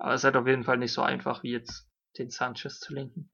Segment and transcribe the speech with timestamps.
[0.00, 2.94] Aber es ist halt auf jeden Fall nicht so einfach, wie jetzt den Sanchez zu
[2.94, 3.30] lenken.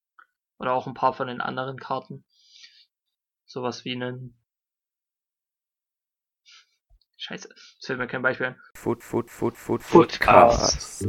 [0.59, 2.25] Oder auch ein paar von den anderen Karten.
[3.45, 4.37] Sowas wie einen.
[7.19, 8.61] Scheiße, es fällt mir kein Beispiel ein.
[8.75, 11.07] Foot, Foot, Foot, Foot, Footcast.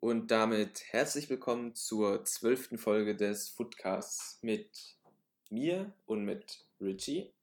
[0.00, 4.96] Und damit herzlich willkommen zur zwölften Folge des Footcasts mit
[5.50, 7.34] mir und mit Richie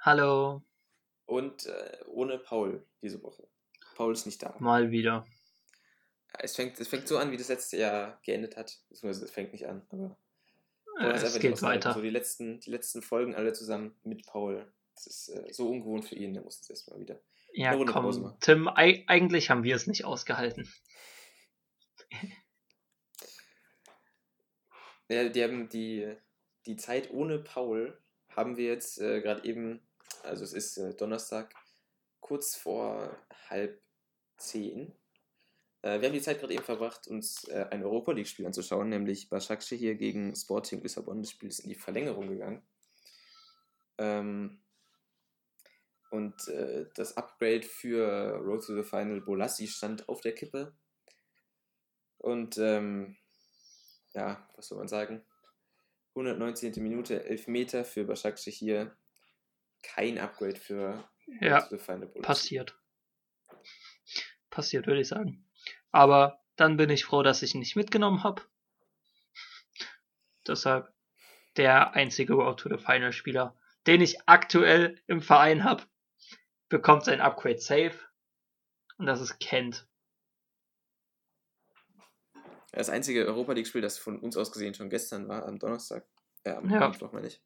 [0.00, 0.62] Hallo,
[1.26, 3.46] und äh, ohne Paul diese Woche.
[3.94, 4.54] Paul ist nicht da.
[4.58, 5.26] mal wieder.
[6.38, 8.78] Es fängt, es fängt so an, wie das letzte Jahr geendet hat.
[8.88, 10.16] Beziehungsweise es fängt nicht an, aber
[11.14, 11.94] ist es geht weiter.
[11.94, 14.70] So die letzten, die letzten Folgen alle zusammen mit Paul.
[14.94, 17.20] Das ist äh, so ungewohnt für ihn, der muss das erstmal wieder.
[17.52, 18.36] Ja, komm.
[18.40, 20.70] Tim, ei eigentlich haben wir es nicht ausgehalten.
[25.08, 26.16] Ja, die haben die,
[26.66, 27.96] die Zeit ohne Paul
[28.28, 29.85] haben wir jetzt äh, gerade eben,
[30.26, 31.54] also es ist äh, Donnerstag,
[32.20, 33.16] kurz vor
[33.48, 33.80] halb
[34.36, 34.92] zehn.
[35.82, 39.28] Äh, wir haben die Zeit gerade eben verbracht, uns äh, ein Europa League-Spiel anzuschauen, nämlich
[39.28, 41.22] Başakşehir hier gegen Sporting Lissabon.
[41.22, 42.62] Das Spiel ist in die Verlängerung gegangen.
[43.98, 44.60] Ähm,
[46.10, 50.74] und äh, das Upgrade für Road to the Final Bolassi stand auf der Kippe.
[52.18, 53.16] Und ähm,
[54.12, 55.24] ja, was soll man sagen?
[56.14, 56.82] 119.
[56.82, 58.96] Minute, 11 Meter für Başakşehir hier.
[59.94, 61.08] Kein Upgrade für
[61.40, 61.68] Ja,
[62.22, 62.78] passiert.
[64.50, 65.48] Passiert, würde ich sagen.
[65.90, 68.42] Aber dann bin ich froh, dass ich ihn nicht mitgenommen habe.
[70.46, 70.92] Deshalb
[71.56, 73.56] der einzige Road to the Final Spieler,
[73.86, 75.84] den ich aktuell im Verein habe,
[76.68, 77.98] bekommt sein Upgrade safe.
[78.98, 79.86] Und das ist Kent.
[82.72, 86.06] Das einzige Europa League-Spiel, das von uns aus gesehen schon gestern war, am Donnerstag.
[86.44, 86.88] Äh, am Ja.
[86.88, 87.42] Mittwoch meine ich.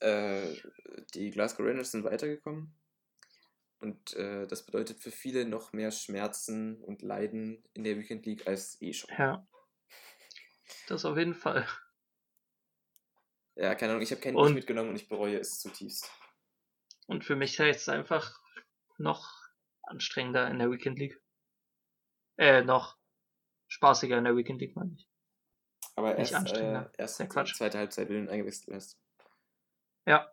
[0.00, 0.54] Äh,
[1.14, 2.74] die Glasgow Rangers sind weitergekommen.
[3.78, 8.46] Und äh, das bedeutet für viele noch mehr Schmerzen und Leiden in der Weekend League
[8.46, 9.10] als eh schon.
[9.16, 9.46] Ja.
[10.88, 11.66] Das auf jeden Fall.
[13.54, 16.10] Ja, keine Ahnung, ich habe keinen Und- mitgenommen und ich bereue es zutiefst.
[17.06, 18.40] Und für mich ist es einfach
[18.98, 19.30] noch
[19.82, 21.20] anstrengender in der Weekend League.
[22.38, 22.98] Äh, noch
[23.68, 25.08] spaßiger in der Weekend League, meine ich.
[25.94, 26.90] Aber Nicht erst, anstrengender.
[26.94, 27.54] äh, erst Ja, Quatsch.
[27.54, 28.98] zweite Halbzeit, wenn du ihn eingewechselt hast.
[30.06, 30.30] Ja.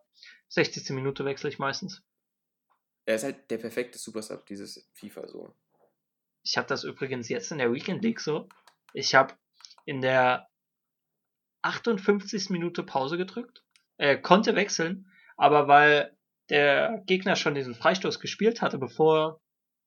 [0.48, 0.90] 60.
[0.90, 2.02] Minute wechsle ich meistens.
[3.06, 5.54] Er ist halt der perfekte Supersub dieses FIFA so.
[6.42, 8.48] Ich habe das übrigens jetzt in der Weekend League so.
[8.92, 9.34] Ich habe
[9.84, 10.48] in der
[11.62, 12.50] 58.
[12.50, 13.64] Minute Pause gedrückt,
[13.96, 16.16] äh, konnte wechseln, aber weil
[16.50, 19.40] der Gegner schon diesen Freistoß gespielt hatte, bevor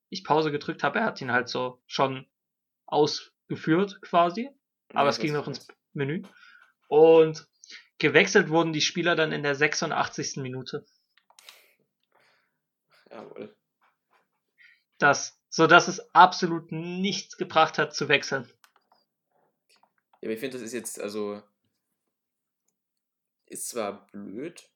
[0.10, 2.28] ich Pause gedrückt habe, er hat ihn halt so schon
[2.86, 4.50] ausgeführt quasi,
[4.90, 6.24] aber Ja, es ging noch ins Menü.
[6.88, 7.48] Und
[8.00, 10.38] gewechselt wurden die Spieler dann in der 86.
[10.38, 10.86] Minute.
[13.10, 13.56] Jawohl.
[14.98, 18.50] Das, so dass es absolut nichts gebracht hat zu wechseln.
[20.22, 21.42] Ja, aber ich finde, das ist jetzt, also,
[23.46, 24.70] ist zwar blöd,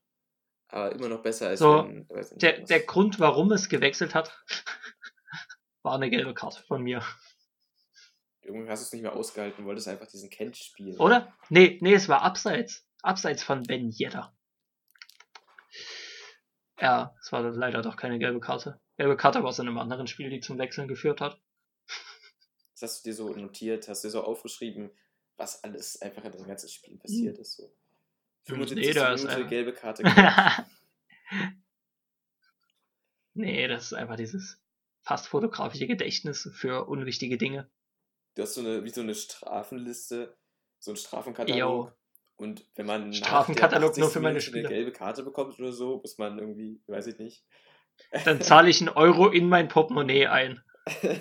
[0.68, 4.44] aber immer noch besser als So, wenn, nicht, Der, der Grund, warum es gewechselt hat,
[5.82, 7.04] war eine gelbe Karte von mir.
[8.44, 10.98] Irgendwie hast du es nicht mehr ausgehalten, wolltest einfach diesen Kent spielen.
[10.98, 11.34] Oder?
[11.50, 12.88] Nee, nee, es war abseits.
[13.02, 14.34] Abseits von Ben Yedder.
[16.80, 18.80] Ja, es war leider doch keine gelbe Karte.
[18.98, 21.40] Gelbe Karte war aus einem anderen Spiel, die zum Wechseln geführt hat.
[22.74, 24.92] Das hast du dir so notiert, hast du dir so aufgeschrieben,
[25.38, 27.58] was alles einfach in dem ganzen Spiel passiert ist.
[27.58, 27.64] So.
[28.48, 28.88] Hm, 75.
[28.88, 30.04] nee, da ist Minute einfach- gelbe Karte.
[33.34, 34.60] nee, das ist einfach dieses
[35.04, 37.70] fast fotografische Gedächtnis für unwichtige Dinge.
[38.36, 40.36] du hast so eine, wie so eine Strafenliste,
[40.80, 41.60] so einen Strafenkatalog.
[41.60, 41.92] Jo.
[42.42, 44.22] Und wenn man Strafenkatalog nur für 80.
[44.22, 47.44] meine Minute eine gelbe Karte bekommt oder so, muss man irgendwie, weiß ich nicht.
[48.26, 50.60] Dann zahle ich einen Euro in mein Portemonnaie ein.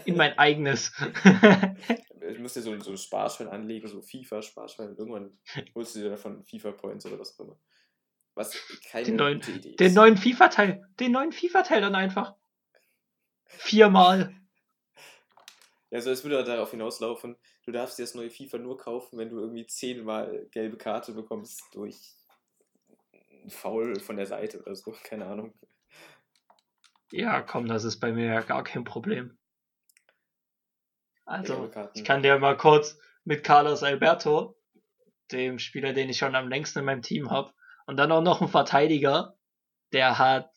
[0.07, 0.93] In mein eigenes.
[2.31, 5.39] Ich muss dir so, so einen Sparschwein anlegen, so FIFA-Sparschwein irgendwann
[5.75, 7.59] holst du dir davon FIFA-Points oder was auch immer.
[8.35, 8.57] Was
[8.91, 9.95] keine Den neuen- gute Idee Den ist.
[9.95, 10.83] neuen FIFA-Teil.
[11.01, 12.35] Den neuen FIFA-Teil dann einfach.
[13.47, 14.35] Viermal.
[15.91, 19.41] Also es würde darauf hinauslaufen, du darfst dir das neue FIFA nur kaufen, wenn du
[19.41, 22.15] irgendwie zehnmal gelbe Karte bekommst durch
[23.49, 25.53] Foul von der Seite oder so, keine Ahnung.
[27.13, 29.37] Ja, komm, das ist bei mir ja gar kein Problem.
[31.25, 34.57] Also, ich kann dir mal kurz mit Carlos Alberto,
[35.33, 37.53] dem Spieler, den ich schon am längsten in meinem Team habe,
[37.87, 39.37] und dann auch noch ein Verteidiger,
[39.93, 40.51] der hat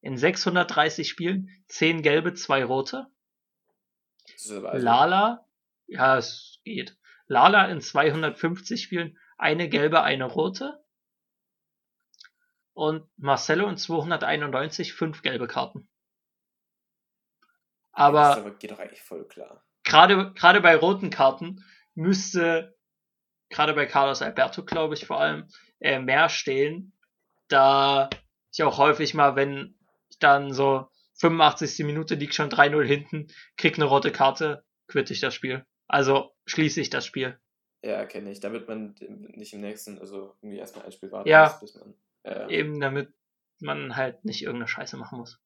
[0.00, 3.06] in 630 Spielen 10 gelbe, 2 rote.
[3.06, 5.46] Das ist aber also- Lala,
[5.86, 6.96] ja, es geht.
[7.26, 10.82] Lala in 250 Spielen eine gelbe, eine rote.
[12.74, 15.88] und Marcelo in 291 fünf gelbe Karten.
[17.92, 19.62] Aber, aber geht doch eigentlich voll klar.
[19.84, 21.64] gerade gerade bei roten Karten
[21.94, 22.74] müsste
[23.50, 25.46] gerade bei Carlos Alberto, glaube ich, vor allem
[25.80, 26.96] äh, mehr stehen,
[27.48, 28.08] da
[28.50, 29.78] ich auch häufig mal, wenn
[30.08, 30.90] ich dann so
[31.22, 31.86] 85.
[31.86, 35.64] Minute liegt schon 3-0 hinten, krieg eine rote Karte, quitte ich das Spiel.
[35.86, 37.38] Also schließe ich das Spiel.
[37.82, 38.40] Ja, kenne ich.
[38.40, 41.44] Damit man nicht im nächsten, also irgendwie erstmal ein Spiel warten Ja.
[41.60, 41.94] muss, bis man.
[42.24, 42.48] Ja.
[42.48, 43.12] Eben damit
[43.60, 45.40] man halt nicht irgendeine Scheiße machen muss.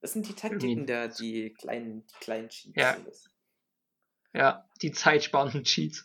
[0.00, 2.76] Das sind die Taktiken der, die kleinen, die kleinen Cheats.
[2.76, 2.96] Ja.
[4.34, 6.04] Ja, die zeitsparenden Cheats.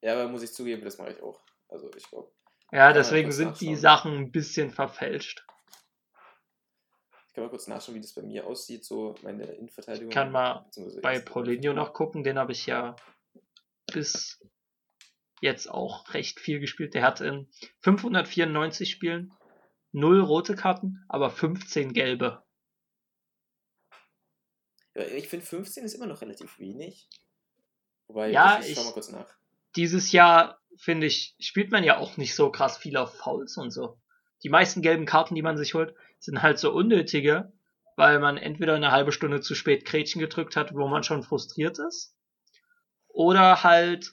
[0.00, 1.40] Ja, aber muss ich zugeben, das mache ich auch.
[1.68, 2.32] Also ich glaube.
[2.72, 3.76] Ja, deswegen sind die?
[3.76, 5.46] Sachen ein bisschen verfälscht.
[7.32, 10.10] Ich kann mal kurz nachschauen, wie das bei mir aussieht, so meine Innenverteidigung.
[10.10, 10.66] Ich kann mal
[11.00, 12.94] bei Paulinho noch gucken, den habe ich ja
[13.90, 14.38] bis
[15.40, 16.92] jetzt auch recht viel gespielt.
[16.92, 17.48] Der hat in
[17.80, 19.32] 594 Spielen
[19.92, 22.42] null rote Karten, aber 15 gelbe.
[24.94, 27.08] Ja, ich finde 15 ist immer noch relativ wenig.
[28.08, 29.34] Wobei, Ja, ich, ich schau mal kurz nach.
[29.74, 33.70] Dieses Jahr, finde ich, spielt man ja auch nicht so krass viel auf Fouls und
[33.70, 33.98] so.
[34.42, 37.52] Die meisten gelben Karten, die man sich holt, sind halt so unnötige,
[37.96, 41.78] weil man entweder eine halbe Stunde zu spät Gretchen gedrückt hat, wo man schon frustriert
[41.78, 42.16] ist,
[43.08, 44.12] oder halt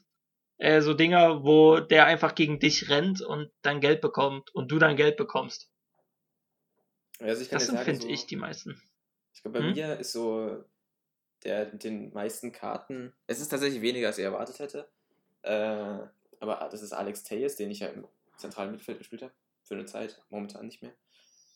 [0.58, 4.80] äh, so Dinger, wo der einfach gegen dich rennt und dann Geld bekommt und du
[4.80, 5.72] dann Geld bekommst.
[7.20, 8.82] Also Das sagen, finde so, ich, die meisten.
[9.34, 9.74] Ich glaube, bei Hm?
[9.74, 10.64] mir ist so
[11.44, 13.14] der den meisten Karten.
[13.28, 14.90] Es ist tatsächlich weniger, als ich erwartet hätte.
[15.44, 16.00] Äh,
[16.42, 18.06] aber das ist Alex Tejes, den ich ja im
[18.38, 19.34] zentralen Mittelfeld gespielt habe.
[19.64, 20.94] Für eine Zeit, momentan nicht mehr.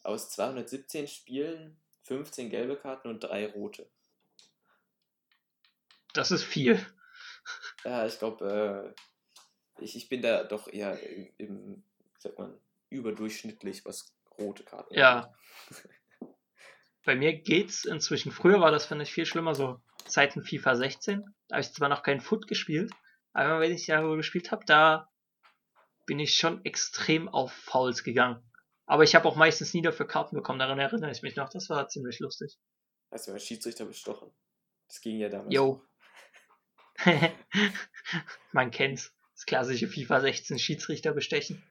[0.03, 3.89] Aus 217 Spielen 15 gelbe Karten und 3 rote.
[6.13, 6.85] Das ist viel.
[7.83, 8.93] Ja, ich glaube,
[9.77, 11.83] äh, ich, ich bin da doch eher im, im,
[12.19, 12.57] sagt man,
[12.89, 15.33] überdurchschnittlich, was rote Karten Ja.
[17.05, 18.31] Bei mir geht's inzwischen.
[18.31, 21.23] Früher war das, finde ich, viel schlimmer, so Zeiten FIFA 16.
[21.47, 22.93] Da habe ich zwar noch keinen Foot gespielt,
[23.33, 25.09] aber wenn ich darüber gespielt habe, da
[26.05, 28.41] bin ich schon extrem auf Fouls gegangen.
[28.93, 31.49] Aber ich habe auch meistens nie dafür Karten bekommen, daran erinnere ich mich noch.
[31.49, 32.59] Das war ziemlich lustig.
[33.09, 34.31] Hast du mal Schiedsrichter bestochen?
[34.87, 35.51] Das ging ja damals.
[35.51, 35.83] Jo.
[38.51, 39.11] Man kennt's.
[39.33, 41.63] Das klassische FIFA 16 Schiedsrichter bestechen.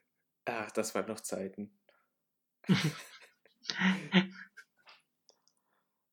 [0.47, 1.79] Ach, das waren noch Zeiten.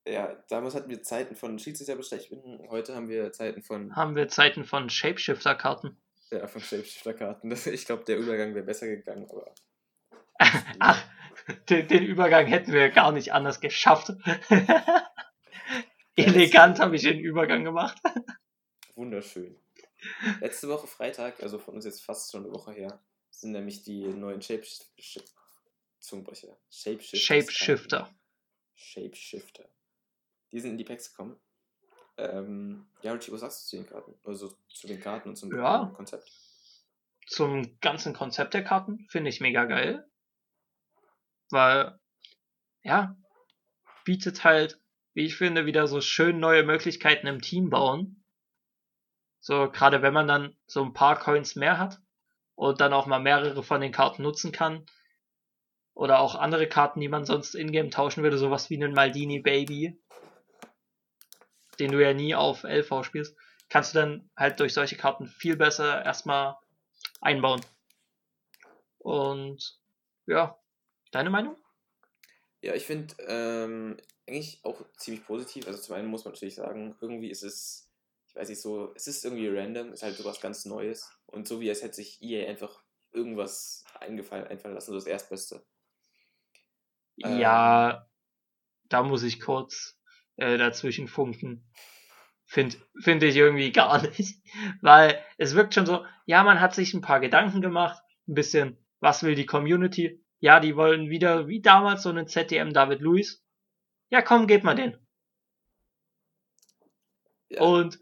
[0.06, 4.64] ja, damals hatten wir Zeiten von Schiedsrichterbestechen, heute haben wir Zeiten von, Haben wir Zeiten
[4.64, 6.00] von Shapeshifter-Karten.
[6.30, 7.52] ja, von Shapeshifter-Karten.
[7.52, 9.52] Ich glaube, der Übergang wäre besser gegangen, aber
[10.80, 11.04] Ach,
[11.70, 14.14] den, den Übergang hätten wir gar nicht anders geschafft.
[16.16, 17.98] Elegant habe ich den Übergang gemacht.
[18.96, 19.56] wunderschön.
[20.40, 23.02] Letzte Woche Freitag, also von uns jetzt fast schon eine Woche her,
[23.32, 25.24] sind nämlich die neuen Shapeshifter.
[26.00, 26.58] Zungenbrecher.
[26.70, 27.18] Shapeshifter.
[27.18, 28.16] Shapeshifter.
[28.76, 29.66] Shapeshifter.
[30.52, 31.38] Die sind in die Packs gekommen.
[32.18, 34.14] Ähm, ja, Richie, was sagst du zu den Karten?
[34.24, 35.92] Also zu den Karten und zum Ja.
[35.96, 36.32] Konzept?
[37.28, 40.09] Zum ganzen Konzept der Karten finde ich mega geil.
[41.50, 42.00] Weil,
[42.84, 43.16] ja,
[44.06, 44.80] bietet halt,
[45.14, 48.24] wie ich finde, wieder so schön neue Möglichkeiten im Team bauen.
[49.40, 52.00] So, gerade wenn man dann so ein paar Coins mehr hat
[52.56, 54.86] und dann auch mal mehrere von den Karten nutzen kann.
[55.94, 60.00] Oder auch andere Karten, die man sonst in-game tauschen würde, sowas wie einen Maldini Baby,
[61.80, 63.36] den du ja nie auf LV spielst,
[63.70, 66.56] kannst du dann halt durch solche Karten viel besser erstmal
[67.22, 67.62] einbauen.
[68.98, 69.80] Und
[70.26, 70.58] ja,
[71.12, 71.56] deine Meinung?
[72.62, 73.98] Ja, ich finde ähm,
[74.28, 75.68] eigentlich auch ziemlich positiv.
[75.68, 77.90] Also zum einen muss man natürlich sagen, irgendwie ist es,
[78.28, 81.12] ich weiß nicht so, es ist irgendwie random, ist halt sowas ganz Neues.
[81.26, 85.64] Und so wie als hätte sich EA einfach irgendwas eingefallen, einfallen lassen, so das Erstbeste.
[87.24, 87.40] Ähm.
[87.40, 88.08] Ja,
[88.90, 89.98] da muss ich kurz
[90.38, 91.70] äh, dazwischen funken.
[92.46, 94.44] Finde find ich irgendwie gar nicht.
[94.82, 98.78] Weil es wirkt schon so, ja, man hat sich ein paar Gedanken gemacht, ein bisschen,
[99.00, 100.19] was will die Community?
[100.40, 103.44] Ja, die wollen wieder, wie damals, so einen ZDM David Luiz.
[104.10, 104.98] Ja, komm, gebt mal den.
[107.50, 108.00] Ja, Und,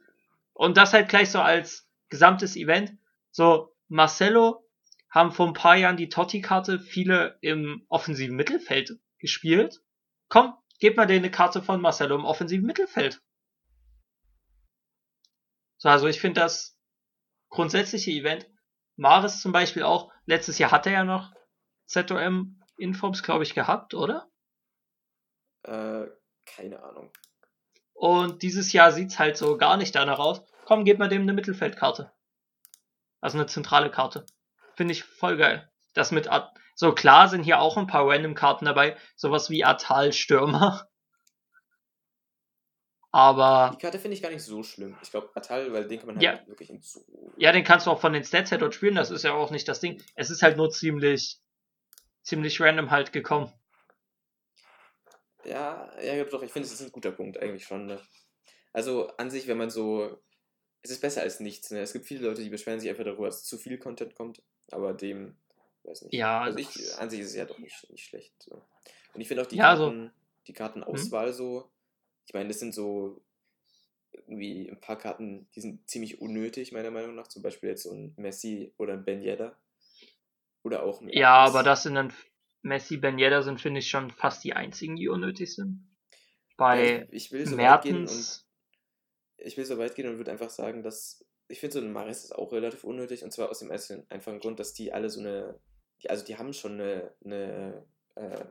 [0.54, 2.98] und das halt gleich so als gesamtes Event.
[3.32, 4.64] So, Marcelo
[5.10, 9.82] haben vor ein paar Jahren die Totti-Karte viele im offensiven Mittelfeld gespielt.
[10.30, 13.22] Komm, gebt mal denen eine Karte von Marcelo im offensiven Mittelfeld.
[15.78, 16.78] So, also ich finde das
[17.50, 18.48] grundsätzliche Event.
[18.96, 21.32] Maris zum Beispiel auch, letztes Jahr hat er ja noch
[21.88, 24.30] ZOM Informs, glaube ich, gehabt, oder?
[25.64, 26.06] äh,
[26.46, 27.12] keine Ahnung.
[27.94, 30.44] Und dieses Jahr sieht's halt so gar nicht danach aus.
[30.66, 32.12] Komm, gib mal dem eine Mittelfeldkarte.
[33.20, 34.26] Also eine zentrale Karte.
[34.76, 35.70] Finde ich voll geil.
[35.94, 40.14] Das mit, At so klar sind hier auch ein paar Random-Karten dabei, sowas wie Atal
[40.14, 40.88] Stürmer.
[43.12, 43.72] Aber.
[43.74, 44.96] Die Karte finde ich gar nicht so schlimm.
[45.02, 46.48] Ich glaube, Atal, weil den kann man halt Ja.
[46.48, 47.04] wirklich in so.
[47.38, 49.50] Ja, den kannst du auch von den Stats her dort spielen, das ist ja auch
[49.50, 50.04] nicht das Ding.
[50.14, 51.40] Es ist halt nur ziemlich,
[52.28, 53.52] ziemlich random halt gekommen.
[55.46, 57.86] Ja, ja, doch, ich finde, es ist ein guter Punkt eigentlich schon.
[57.86, 58.00] Ne?
[58.74, 60.20] Also an sich, wenn man so.
[60.84, 61.72] Es ist besser als nichts.
[61.72, 61.80] Ne?
[61.80, 64.42] Es gibt viele Leute, die beschweren sich einfach darüber, dass zu viel Content kommt,
[64.72, 65.38] aber dem.
[65.84, 66.14] Weiß nicht.
[66.14, 68.34] Ja, Also ich, an sich ist es ja doch nicht, nicht schlecht.
[68.44, 68.62] So.
[69.14, 70.12] Und ich finde auch die Ja, also- Karten,
[70.48, 71.70] die Kartenauswahl so.
[72.26, 73.22] Ich meine, das sind so
[74.12, 77.28] irgendwie ein paar Karten, die sind ziemlich unnötig, meiner Meinung nach.
[77.28, 79.58] Zum Beispiel jetzt so ein Messi oder ein Ben Yedder.
[80.68, 82.12] Oder auch ein Ja, aber das sind dann
[82.62, 85.88] Messi, Ben Yedder sind, finde ich, schon fast die einzigen, die unnötig sind.
[86.58, 88.46] Bei ich, ich will so weit gehen und Mertens,
[89.38, 92.26] ich will so weit gehen und würde einfach sagen, dass ich finde, so ein Maris
[92.26, 95.58] ist auch relativ unnötig und zwar aus dem einfachen Grund, dass die alle so eine,
[96.04, 98.44] die, also die haben schon eine, eine äh,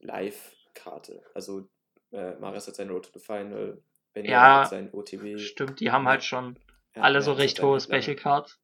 [0.00, 1.22] Live-Karte.
[1.32, 1.70] Also
[2.12, 3.82] äh, Maris hat sein Road to the Final,
[4.12, 5.38] Benja Ja, hat sein OTW.
[5.38, 6.58] stimmt, die haben halt schon
[6.94, 7.80] ja, alle so Mertens recht hohe.
[7.80, 8.60] Special Cards.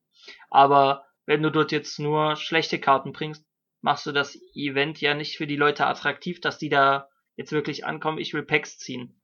[0.50, 3.44] Aber wenn du dort jetzt nur schlechte Karten bringst,
[3.80, 7.84] machst du das Event ja nicht für die Leute attraktiv, dass die da jetzt wirklich
[7.84, 9.20] ankommen, ich will Packs ziehen.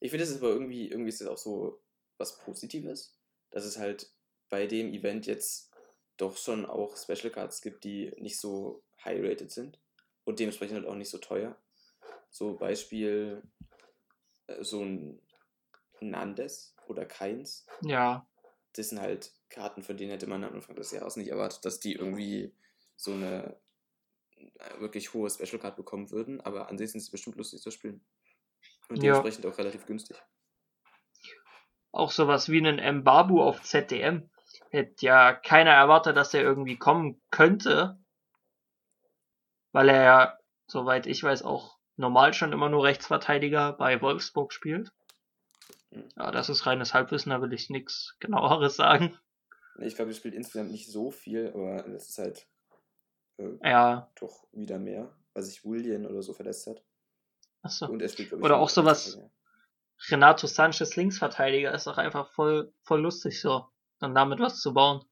[0.00, 1.82] Ich finde, das ist aber irgendwie, irgendwie ist das auch so
[2.18, 3.18] was Positives,
[3.50, 4.10] dass es halt
[4.48, 5.72] bei dem Event jetzt
[6.16, 9.80] doch schon auch Special Cards gibt, die nicht so high-rated sind
[10.24, 11.56] und dementsprechend halt auch nicht so teuer.
[12.30, 13.42] So Beispiel
[14.46, 15.20] äh, so ein
[16.00, 17.66] Nandes oder Keins.
[17.82, 18.26] Ja,
[18.74, 21.80] Das sind halt Karten, von denen hätte man am Anfang des Jahres nicht erwartet, dass
[21.80, 22.52] die irgendwie
[22.96, 23.56] so eine
[24.36, 27.70] äh, wirklich hohe Special Card bekommen würden, aber an sich sind sie bestimmt lustig zu
[27.70, 28.04] spielen.
[28.88, 29.02] Und Ja.
[29.02, 30.16] dementsprechend auch relativ günstig.
[31.92, 34.28] auch sowas wie einen Mbabu auf ZDM.
[34.70, 37.98] Hätte ja keiner erwartet, dass der irgendwie kommen könnte.
[39.72, 44.92] Weil er ja, soweit ich weiß, auch normal schon immer nur Rechtsverteidiger bei Wolfsburg spielt.
[46.16, 49.18] Ja, das ist reines Halbwissen, da will ich nichts genaueres sagen.
[49.80, 52.46] Ich glaube, er spielt insgesamt nicht so viel, aber das ist halt
[53.38, 56.82] äh, Ja, doch wieder mehr, weil sich William oder so verletzt hat.
[57.62, 57.86] achso.
[57.86, 59.18] Und er spielt, ich, Oder auch sowas-.
[60.10, 63.66] Renato Sanchez Linksverteidiger ist doch einfach voll, voll lustig so.
[64.00, 65.04] Dann damit was zu bauen.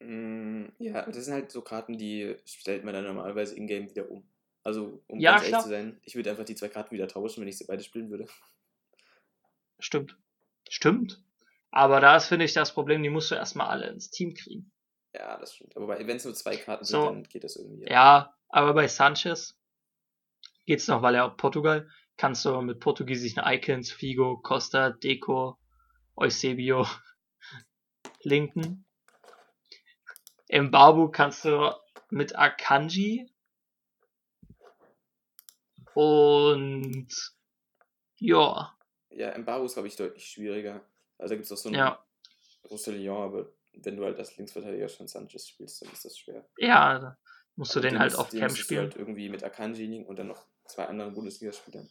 [0.00, 4.28] Mm, ja, das sind halt so Karten, die stellt man dann normalerweise in-game wieder um.
[4.68, 5.62] Also, um Ja, ganz ehrlich klar.
[5.62, 8.10] zu sein, ich würde einfach die zwei Karten wieder tauschen, wenn ich sie beide spielen
[8.10, 8.26] würde.
[9.78, 10.14] Stimmt.
[10.68, 11.22] Stimmt.
[11.70, 14.70] Aber da ist, finde ich, das Problem, die musst du erstmal alle ins Team kriegen.
[15.14, 15.74] Ja, das stimmt.
[15.74, 17.00] Aber wenn es nur zwei Karten So.
[17.00, 17.86] sind, dann geht das irgendwie.
[17.86, 19.58] Ja, aber bei Sanchez
[20.66, 25.58] geht's noch, weil er auch Portugal kannst du mit portugiesischen Icons, Figo, Costa, Deco,
[26.14, 26.86] Eusebio
[28.22, 28.84] linken.
[30.48, 31.72] Im Babu kannst du
[32.10, 33.30] mit Akanji
[35.98, 37.08] und
[38.20, 38.72] ja,
[39.10, 40.80] Ja, Embargo ist, glaube ich, deutlich schwieriger.
[41.18, 42.04] Also da gibt es auch so einen ja,
[42.70, 46.48] Roussillon, aber wenn du halt als Linksverteidiger schon Sanchez spielst, dann ist das schwer.
[46.58, 47.18] ja, da
[47.56, 48.80] musst du Aber den halt auf Camp spielen.
[48.82, 51.88] halt irgendwie mit Akanji liegen und dann noch zwei anderen Bundesligaspielern.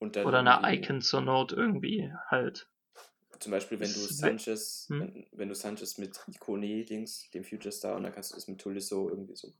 [0.00, 2.68] Oder eine Icon zur Not irgendwie halt.
[3.40, 5.00] Zum Beispiel, wenn du Sanchez, Hm?
[5.00, 8.46] wenn, wenn du Sanchez mit Ikone links, dem Future Star, und dann kannst du das
[8.46, 9.52] mit Tolisso irgendwie so.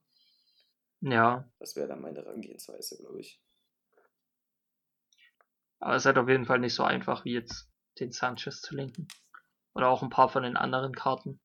[1.01, 3.41] Ja, Das wäre dann meine Herangehensweise, glaube ich.
[5.81, 7.69] Aber es ist halt auf jeden Fall nicht so einfach wie jetzt
[8.01, 9.09] den Sanchez zu linken.
[9.75, 11.41] Oder auch ein paar von den anderen Karten.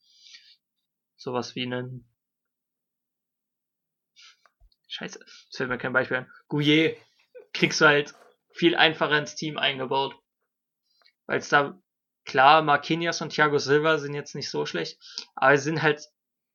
[1.15, 2.09] Sowas wie einen.
[4.87, 6.31] Scheiße, es fällt mir kein Beispiel ein.
[6.47, 6.97] Gouillet
[7.53, 8.13] kriegst du halt
[8.51, 10.15] viel einfacher ins Team eingebaut.
[11.25, 11.79] Weil es da,
[12.25, 14.99] klar, Marquinhos und Thiago Silva sind jetzt nicht so schlecht,
[15.35, 16.07] aber sie sind halt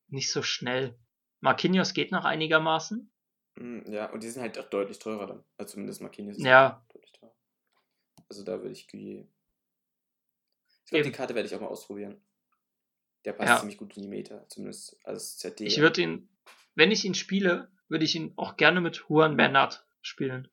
[0.08, 0.98] nicht so schnell.
[1.40, 3.10] Marquinhos geht noch einigermaßen.
[3.56, 5.44] Hm, Ja, und die sind halt auch deutlich teurer dann.
[5.56, 6.84] Also zumindest Marquinhos ist Ja.
[6.92, 7.34] deutlich teurer.
[8.28, 9.26] Also da würde ich Guillet.
[10.84, 11.12] Ich glaube, die.
[11.12, 12.20] Karte werde ich auch mal ausprobieren.
[13.24, 13.58] Der passt Ja.
[13.58, 15.66] ziemlich gut in die Meta, zumindest als ZD.
[15.66, 16.28] Ich würde ihn,
[16.74, 20.48] wenn ich ihn spiele, würde ich ihn auch gerne mit Juan Bernat spielen.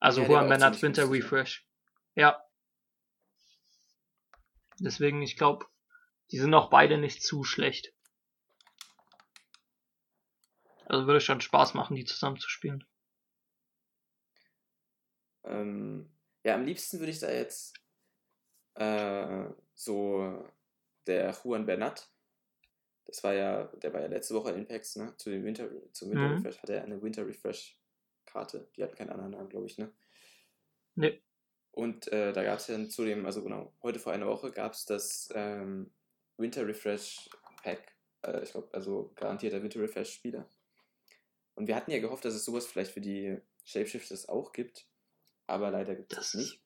[0.00, 1.10] Also Ja, Juan ziemlich Winter.
[1.10, 1.66] Refresh.
[2.14, 2.44] Ja.
[4.78, 5.66] Deswegen, ich glaube,
[6.30, 7.92] die sind auch beide nicht zu schlecht.
[10.86, 12.84] Also würde schon Spaß machen, die zusammen zu spielen.
[15.48, 16.10] Ähm,
[16.44, 17.74] ja, am liebsten würde ich da jetzt
[18.74, 20.44] äh, so
[21.06, 22.10] der Juan Bernat,
[23.06, 25.14] das war ja, der war ja letzte Woche in Impacts, ne?
[25.16, 26.32] Zu dem Winter, zum Winter Mhm.
[26.34, 27.80] Refresh hatte er eine Winter Refresh
[28.26, 28.68] Karte.
[28.76, 29.90] Die hat keinen anderen Namen, glaube ich, ne?
[30.94, 31.22] Nee.
[31.70, 34.84] Und äh, da gab es dann zudem, also genau, heute vor einer Woche gab es
[34.84, 35.90] das ähm,
[36.36, 37.30] Winter Refresh
[37.62, 37.94] Pack.
[38.22, 40.50] Äh, ich glaube, also garantierter Winter Refresh Spieler.
[41.54, 44.86] Und wir hatten ja gehofft, dass es sowas vielleicht für die Shapeshifters auch gibt.
[45.48, 46.60] Aber leider gibt es Das- nicht.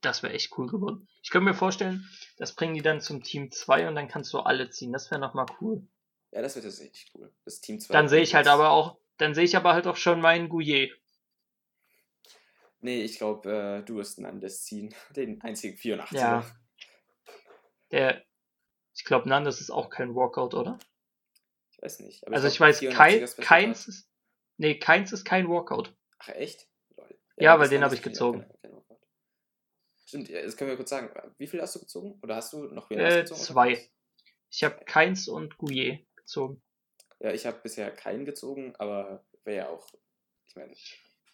[0.00, 1.06] Das wäre echt cool geworden.
[1.22, 4.40] Ich könnte mir vorstellen, das bringen die dann zum Team 2 und dann kannst du
[4.40, 4.92] alle ziehen.
[4.92, 5.86] Das wäre nochmal cool.
[6.32, 7.32] Ja, das wird tatsächlich cool.
[7.44, 7.92] Das Team 2.
[7.92, 10.90] Dann sehe ich halt aber auch, dann sehe ich aber halt auch schon meinen Gouillet.
[12.80, 14.92] Nee, ich glaube, äh, du wirst einen Andes ziehen.
[15.14, 16.16] Den einzigen 84er.
[16.16, 16.44] Ja.
[17.92, 18.24] Der,
[18.94, 20.78] ich glaube, Nandes ist auch kein Walkout, oder?
[21.70, 22.26] Ich weiß nicht.
[22.26, 22.90] aber also ich glaub, weiß, 84er
[23.36, 24.08] kein, keins ist,
[24.56, 25.94] nee, keins ist kein Walkout.
[26.18, 26.66] Ach, echt?
[27.36, 28.40] Ja, weil den kann hab ich gezogen.
[28.40, 28.98] kein- kein Workout.
[30.06, 31.10] Stimmt, das können wir kurz sagen.
[31.38, 32.18] Wie viel hast du gezogen?
[32.22, 33.40] Oder hast du noch mehr Äh, gezogen?
[33.40, 33.90] zwei.
[34.50, 36.62] Ich habe keins und Gouillet gezogen.
[37.20, 39.88] Ja, ich habe bisher keinen gezogen, aber wäre ja auch.
[40.46, 40.74] Ich meine,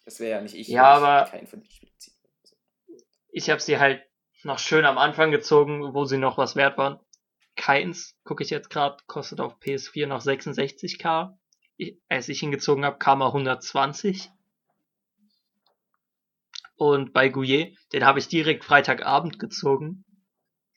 [0.05, 2.15] das wäre ja nicht ich, Ja, aber- keinen von den Spielen ziehe.
[3.31, 4.01] Ich habe sie halt
[4.43, 6.99] noch schön am Anfang gezogen, wo sie noch was wert waren.
[7.57, 11.37] Keins, gucke ich jetzt gerade, kostet auf PS4 noch 66k.
[11.75, 14.29] Ich, als ich ihn gezogen habe, kam er 120.
[16.79, 20.05] Und bei Gouillet, den habe ich direkt Freitagabend gezogen.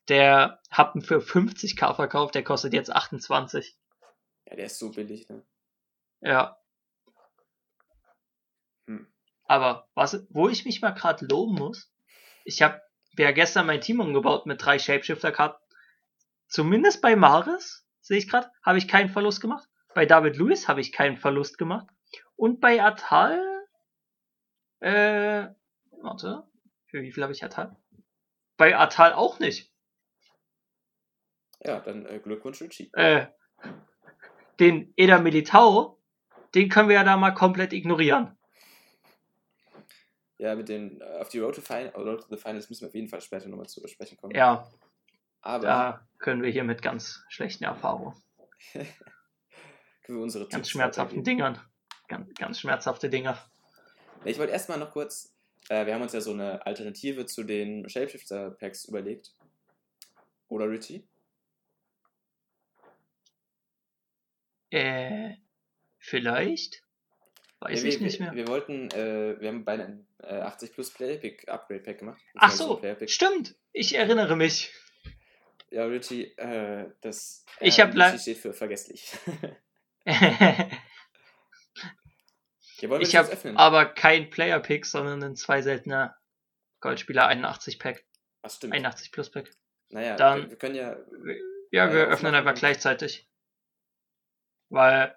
[0.08, 3.78] Der hab ihn für 50k verkauft, der kostet jetzt 28.
[4.46, 5.46] Ja, der ist so billig, ne?
[6.20, 6.58] Ja.
[8.88, 9.06] Hm.
[9.44, 11.88] Aber was, wo ich mich mal gerade loben muss,
[12.44, 12.82] ich habe
[13.16, 15.62] ja gestern mein Team umgebaut mit drei Shapeshifter-Karten.
[16.48, 19.68] Zumindest bei Maris, sehe ich gerade, habe ich keinen Verlust gemacht.
[19.94, 21.86] Bei David Lewis habe ich keinen Verlust gemacht.
[22.34, 23.40] Und bei Atal,
[24.80, 25.46] äh,
[26.02, 26.44] warte,
[26.86, 27.76] für wie viel habe ich Atal?
[28.56, 29.72] Bei Atal auch nicht.
[31.60, 32.90] Ja, dann äh, Glückwunsch, Richie.
[32.92, 33.26] Äh,
[34.58, 35.98] den Eda Militao,
[36.54, 38.36] den können wir ja da mal komplett ignorieren.
[40.38, 42.88] Ja, mit den, äh, auf die Road to, fin Road to the Finals müssen wir
[42.88, 44.34] auf jeden Fall später nochmal zu sprechen kommen.
[44.34, 44.68] Ja,
[45.40, 48.14] Aber da können wir hier mit ganz schlechten Erfahrungen,
[48.72, 51.22] können wir unsere ganz Tipps schmerzhaften.
[51.22, 51.60] Dingern,
[52.08, 53.38] ganz, ganz schmerzhafte Dinger.
[54.24, 55.32] Ich wollte erstmal noch kurz,
[55.68, 59.32] äh, wir haben uns ja so eine Alternative zu den Shapeshifter-Packs überlegt.
[60.48, 61.04] Oder Richie?
[64.70, 65.36] Äh,
[65.98, 66.82] vielleicht?
[67.60, 68.34] Weiß Ja, ich wir, nicht wir, mehr.
[68.34, 72.20] Wir wollten, äh, wir haben beide ein äh, 80 plus Player Pick Upgrade Pack gemacht.
[72.34, 73.54] Ach so, stimmt.
[73.72, 74.72] Ich erinnere mich.
[75.70, 79.12] Ja, Richie, äh, das Ich äh, hab Richie steht für vergesslich.
[82.82, 86.16] ich ja, das habe aber kein Player-Pick, sondern ein zwei seltener
[86.80, 88.04] Goldspieler 81-Pack.
[88.42, 88.74] Ach, stimmt.
[88.74, 89.50] 81 plus Pack.
[89.90, 90.96] Naja, Dann- wir, wir können ja,
[91.70, 93.28] Ja, Äh, wir öffnen einfach gleichzeitig.
[94.68, 95.16] Weil,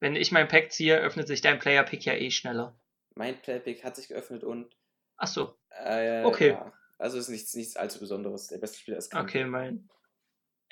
[0.00, 2.78] wenn ich mein Pack ziehe, öffnet sich dein Player-Pick ja eh schneller.
[3.14, 4.74] mein Player Pick hat sich geöffnet und
[5.18, 6.50] Ach so, äh, Okay.
[6.50, 8.48] Ja, also ist nichts, nichts allzu Besonderes.
[8.48, 9.24] Der beste Spieler ist Kante.
[9.30, 9.88] okay, mein.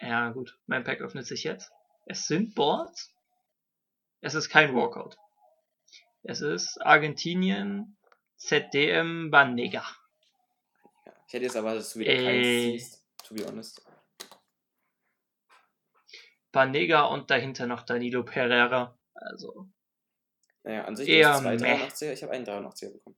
[0.01, 0.59] Ja, gut.
[0.67, 1.71] Mein Pack öffnet sich jetzt.
[2.07, 3.15] Es sind Boards.
[4.21, 5.17] Es ist kein Walkout.
[6.25, 7.97] Es ist Argentinien
[8.37, 9.85] ZDM Banega.
[11.27, 12.25] Ich hätte jetzt erwartet, dass du wieder Äh.
[12.25, 12.47] keins
[12.93, 13.85] ziehst, to be honest.
[16.53, 18.97] Banega und dahinter noch Danilo Pereira.
[19.15, 19.69] Also,
[20.63, 21.75] Naja, an sich Eher zwei meh.
[21.75, 23.17] 83er, ich habe einen 83er bekommen.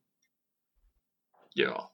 [1.55, 1.91] ja.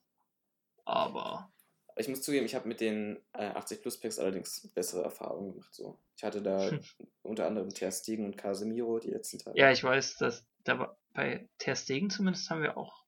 [0.85, 1.51] Aber,
[1.89, 5.53] Aber Ich muss zugeben, ich habe mit den äh, 80 Plus Packs allerdings bessere Erfahrungen
[5.53, 5.73] gemacht.
[5.75, 5.99] So.
[6.17, 6.71] Ich hatte da
[7.23, 9.59] unter anderem Ter Stegen und Casemiro die letzten Tage.
[9.59, 13.05] ja, ich weiß, dass da war, bei Ter Stegen zumindest haben wir auch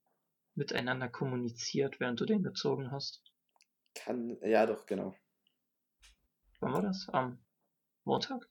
[0.55, 3.23] miteinander kommuniziert, während du den gezogen hast.
[3.95, 5.15] Kann, ja, doch, genau.
[6.61, 7.09] Wann war das?
[7.11, 7.39] Am
[8.05, 8.49] Montag?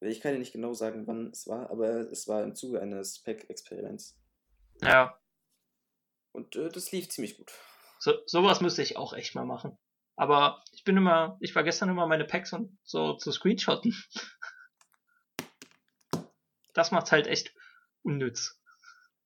[0.00, 3.20] Ich kann dir nicht genau sagen, wann es war, aber es war im Zuge eines
[3.22, 4.16] Pack-Experiments.
[4.82, 5.18] Ja,
[6.32, 7.52] Und äh, das lief ziemlich gut.
[7.98, 9.76] so, sowas müsste ich auch echt mal machen.
[10.14, 13.94] Aber ich bin immer, ich war gestern immer meine Packs und so zu screenshotten.
[16.74, 17.52] Das macht's halt echt
[18.02, 18.57] unnütz.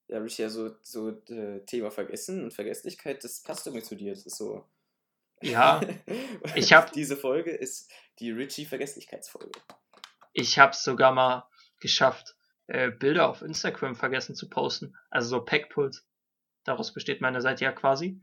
[0.08, 4.12] Ja, Richie, ja, so, so äh, Thema Vergessen und Vergesslichkeit, das passt irgendwie zu dir.
[4.12, 4.64] Das ist so.
[5.40, 5.80] Ja,
[6.54, 9.50] ich hab- Diese Folge ist die Richie-Vergesslichkeitsfolge.
[10.34, 11.48] ich hab's sogar mal
[11.80, 12.36] geschafft,
[12.68, 14.96] äh, Bilder auf Instagram vergessen zu posten.
[15.10, 16.06] Also so Packpulls.
[16.64, 18.20] Daraus besteht meine Seite ja quasi.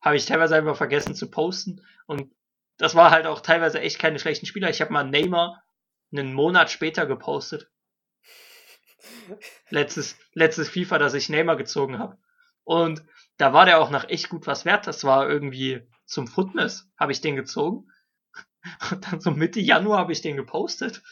[0.00, 1.84] Habe ich teilweise einfach vergessen zu posten.
[2.06, 2.32] Und
[2.78, 4.70] das war halt auch teilweise echt keine schlechten Spieler.
[4.70, 5.62] Ich habe mal Neymar
[6.12, 7.70] einen Monat später gepostet.
[9.70, 12.18] Letztes, letztes FIFA, das ich Neymar gezogen habe.
[12.64, 13.02] Und
[13.36, 14.86] da war der auch noch echt gut was wert.
[14.86, 17.90] Das war irgendwie zum Footness, habe ich den gezogen.
[18.90, 21.02] Und dann so Mitte Januar habe ich den gepostet.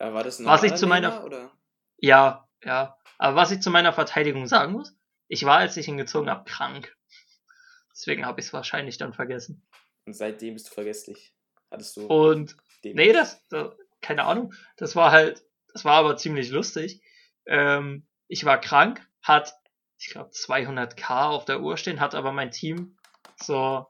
[0.00, 1.50] Ja, war das ein Was ich zu meiner- oder?
[1.98, 2.98] Ja, ja.
[3.18, 4.94] Aber was ich zu meiner Verteidigung sagen muss,
[5.28, 6.96] ich war, als ich ihn gezogen habe, krank.
[7.90, 9.66] Deswegen habe ich es wahrscheinlich dann vergessen.
[10.04, 11.34] Und seitdem bist du vergesslich.
[11.70, 12.06] Hattest du.
[12.06, 14.52] Und nee, das, das, keine Ahnung.
[14.76, 17.02] Das war halt, das war aber ziemlich lustig.
[17.46, 19.54] Ähm, ich war krank, hat,
[19.98, 22.96] ich glaube, 200k auf der Uhr stehen, hat aber mein Team
[23.36, 23.86] so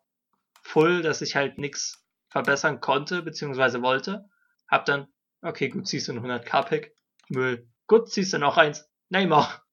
[0.63, 4.29] voll, dass ich halt nichts verbessern konnte, beziehungsweise wollte.
[4.69, 5.09] Hab dann,
[5.43, 6.93] okay, gut, ziehst du ein 100k-Pack.
[7.29, 7.69] Müll.
[7.87, 8.89] Gut, ziehst du noch eins.
[9.09, 9.65] Neymar.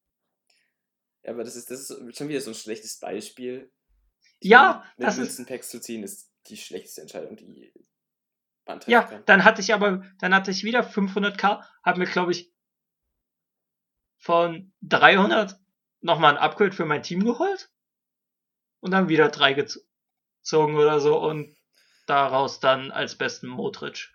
[1.24, 3.72] Ja, aber das ist, das ist schon wieder so ein schlechtes Beispiel.
[4.42, 5.46] Ja, mit das ist-.
[5.48, 7.74] Packs zu ziehen, ist die schlechteste Entscheidung, die
[8.88, 12.52] Ja, dann hatte ich aber, dann hatte ich wieder 500k, hab mir, glaube ich,
[14.18, 15.60] von 300
[16.02, 17.70] nochmal ein Upgrade für mein Team geholt
[18.82, 19.80] und dann wieder drei gez-
[20.42, 21.56] gezogen oder so und
[22.08, 24.12] daraus dann als besten Modric.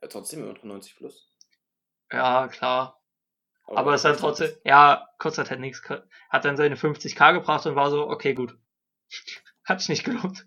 [0.00, 1.28] Ja, trotzdem immer noch 90 plus.
[2.12, 3.00] Ja, klar.
[3.66, 5.82] Aber es ist dann trotzdem, ja, kostet halt nichts.
[6.30, 8.56] Hat dann seine 50k gebracht und war so, okay, gut.
[9.64, 10.46] Hat sich nicht gelohnt.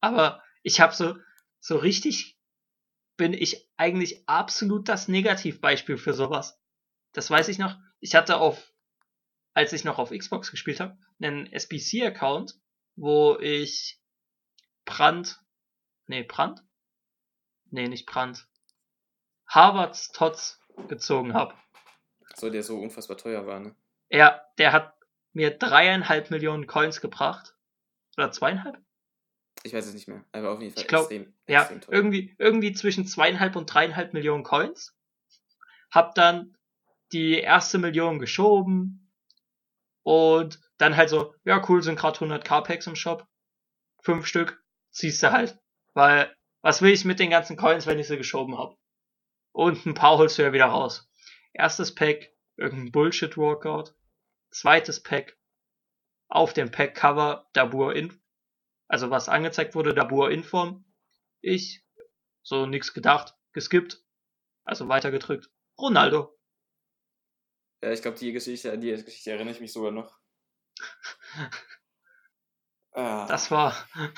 [0.00, 1.16] Aber ich habe so,
[1.60, 2.38] so richtig,
[3.16, 6.60] bin ich eigentlich absolut das Negativbeispiel für sowas.
[7.12, 7.76] Das weiß ich noch.
[8.00, 8.72] Ich hatte auf,
[9.54, 12.54] als ich noch auf Xbox gespielt habe, einen SBC-Account,
[12.96, 14.00] wo ich
[14.84, 15.40] Brand,
[16.06, 16.62] nee, Brand?
[17.70, 18.46] Nee, nicht Brand.
[19.46, 21.54] Harvards Tots gezogen habe.
[22.36, 23.74] So, der so unfassbar teuer war, ne?
[24.08, 24.94] Er, der hat
[25.32, 27.54] mir dreieinhalb Millionen Coins gebracht.
[28.16, 28.78] Oder zweieinhalb?
[29.62, 30.24] Ich weiß es nicht mehr.
[30.32, 34.14] Aber auf jeden Fall Ich glaub, extrem, Ja, extrem irgendwie, irgendwie zwischen zweieinhalb und dreieinhalb
[34.14, 34.94] Millionen Coins.
[35.90, 36.56] Hab dann
[37.12, 39.10] die erste Million geschoben.
[40.02, 43.26] Und dann halt so, ja cool, sind gerade 100k Packs im Shop.
[44.00, 45.58] Fünf Stück, ziehst du halt.
[45.94, 48.78] Weil, was will ich mit den ganzen Coins, wenn ich sie geschoben hab?
[49.52, 51.10] Und ein paar holst du ja wieder raus.
[51.52, 53.94] Erstes Pack, irgendein Bullshit-Workout.
[54.50, 55.36] Zweites Pack,
[56.28, 58.18] auf dem Pack-Cover Dabur in,
[58.88, 60.84] also was angezeigt wurde, Dabur Inform.
[61.40, 61.84] Ich,
[62.42, 64.02] so nix gedacht, geskippt,
[64.64, 65.50] also weitergedrückt.
[65.78, 66.36] Ronaldo.
[67.82, 70.18] Ja, ich glaube, die Geschichte, an die Geschichte erinnere ich mich sogar noch.
[72.92, 73.74] Ah, Das war.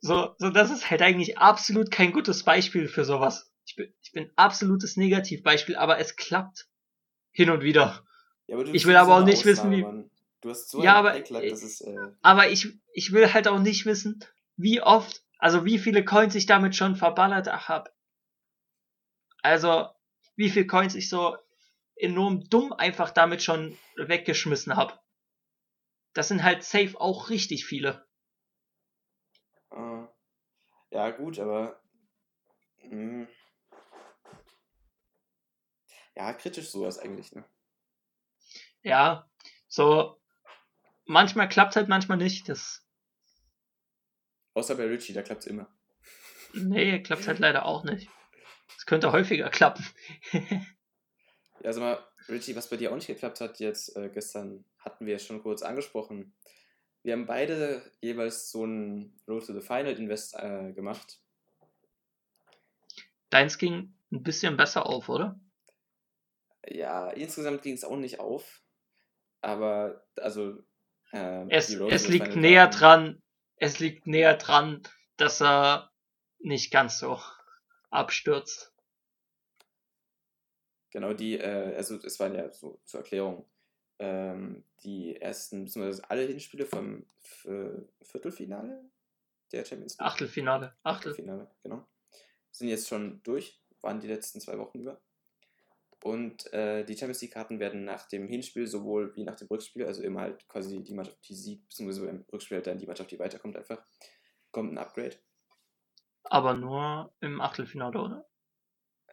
[0.00, 3.52] So, so, das ist halt eigentlich absolut kein gutes Beispiel für sowas.
[3.66, 6.68] Ich bin, ich bin absolutes Negativbeispiel, aber es klappt.
[7.32, 8.04] Hin und wieder.
[8.46, 10.10] ja, ich will aber auch nicht wissen, Ausnahme, wie- Mann.
[10.46, 13.32] Du hast so Ja, einen aber Backlog, ich- das ist, äh, Aber ich, ich will
[13.34, 14.24] halt auch nicht wissen,
[14.56, 17.90] wie oft, also wie viele Coins ich damit schon verballert habe.
[19.42, 19.88] Also,
[20.34, 21.38] wie viele Coins ich so
[21.96, 24.98] enorm dumm einfach damit schon weggeschmissen habe.
[26.14, 28.08] Das sind halt safe auch richtig viele.
[29.70, 30.06] äh,
[30.92, 31.80] ja, gut, aber
[32.90, 33.26] mh,
[36.16, 37.44] ja, kritisch sowas eigentlich, ne?
[38.82, 39.28] Ja,
[39.68, 40.18] so
[41.06, 42.48] manchmal klappt halt, manchmal nicht.
[42.48, 42.82] Das
[44.54, 45.68] Außer bei Richie, da klappt's immer.
[46.52, 48.08] nee, klappt halt leider auch nicht.
[48.76, 49.84] Es könnte häufiger klappen.
[51.60, 55.06] Ja, sag mal, Richie, was bei dir auch nicht geklappt hat, jetzt äh, gestern hatten
[55.06, 56.34] wir es schon kurz angesprochen.
[57.02, 61.18] Wir haben beide jeweils so einen Road to the Final Invest äh, gemacht.
[63.30, 65.40] Deins ging ein bisschen besser auf, oder?
[66.68, 68.62] Ja, insgesamt ging es auch nicht auf.
[69.40, 70.62] Aber, also.
[71.12, 73.22] Ähm, Es, es liegt näher dran,
[73.56, 74.82] es liegt näher dran,
[75.16, 75.90] dass er
[76.38, 77.20] nicht ganz so
[77.90, 78.72] abstürzt.
[80.90, 83.46] Genau, die, äh, also es waren ja so zur Erklärung
[83.98, 88.84] ähm, die ersten, beziehungsweise alle Hinspiele vom Viertelfinale
[89.52, 90.06] der Champions League.
[90.06, 90.76] Achtelfinale.
[90.82, 91.12] Achtel.
[91.12, 91.86] Achtelfinale, genau.
[92.50, 95.00] Sind jetzt schon durch, waren die letzten zwei Wochen über.
[96.06, 100.04] Und äh, die Champions League-Karten werden nach dem Hinspiel sowohl wie nach dem Rückspiel, also
[100.04, 103.18] immer halt quasi die Mannschaft, die siegt, beziehungsweise beim Rückspiel halt dann die Mannschaft, die
[103.18, 103.84] weiterkommt, einfach,
[104.52, 105.16] kommt ein Upgrade.
[106.22, 108.28] Aber nur im Achtelfinale, oder?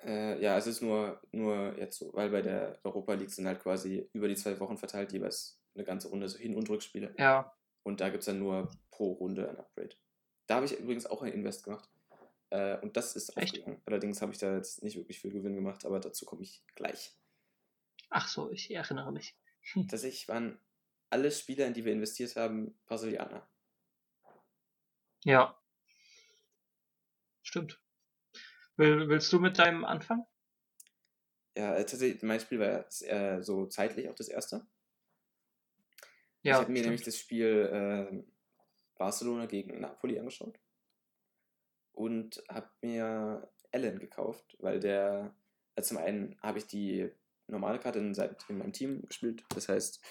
[0.06, 3.64] Äh, ja, es ist nur, nur jetzt so, weil bei der Europa League sind halt
[3.64, 7.16] quasi über die zwei Wochen verteilt jeweils eine ganze Runde, so Hin- und Rückspiele.
[7.18, 7.58] Ja.
[7.82, 9.96] Und da gibt es dann nur pro Runde ein Upgrade.
[10.46, 11.90] Da habe ich übrigens auch ein Invest gemacht.
[12.54, 13.54] Äh, und das ist Echt?
[13.54, 13.82] aufgegangen.
[13.88, 17.12] Allerdings habe ich da jetzt nicht wirklich viel Gewinn gemacht, aber dazu komme ich gleich.
[18.12, 19.36] Ach so, ich erinnere mich.
[19.90, 20.60] Tatsächlich waren
[21.10, 23.48] alle Spieler, in die wir investiert haben, Brasilianer.
[25.24, 25.60] Ja.
[27.42, 27.82] Stimmt.
[28.78, 30.26] Will, willst du mit deinem anfangen?
[31.58, 34.68] Ja, äh, tatsächlich, mein Spiel war äh, so zeitlich auch das erste.
[36.44, 36.58] ich Ja.
[36.60, 36.86] habe mir stimmt.
[36.86, 37.48] nämlich das Spiel
[38.14, 38.24] äh,
[38.96, 40.60] Barcelona gegen Napoli angeschaut
[41.94, 45.36] und habe mir Allen gekauft, weil der,
[45.76, 47.10] äh, zum einen habe ich die
[47.48, 49.44] normale Karte in, in meinem Team gespielt.
[49.50, 50.02] Das heißt,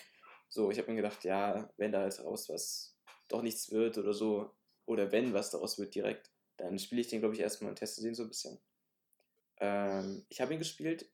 [0.48, 2.96] so, ich habe mir gedacht, ja, wenn da jetzt raus was
[3.28, 7.20] doch nichts wird oder so, oder wenn was daraus wird direkt, dann spiele ich den,
[7.20, 8.60] glaube ich, erstmal und teste den so ein bisschen.
[9.58, 11.10] Ähm, ich habe ihn gespielt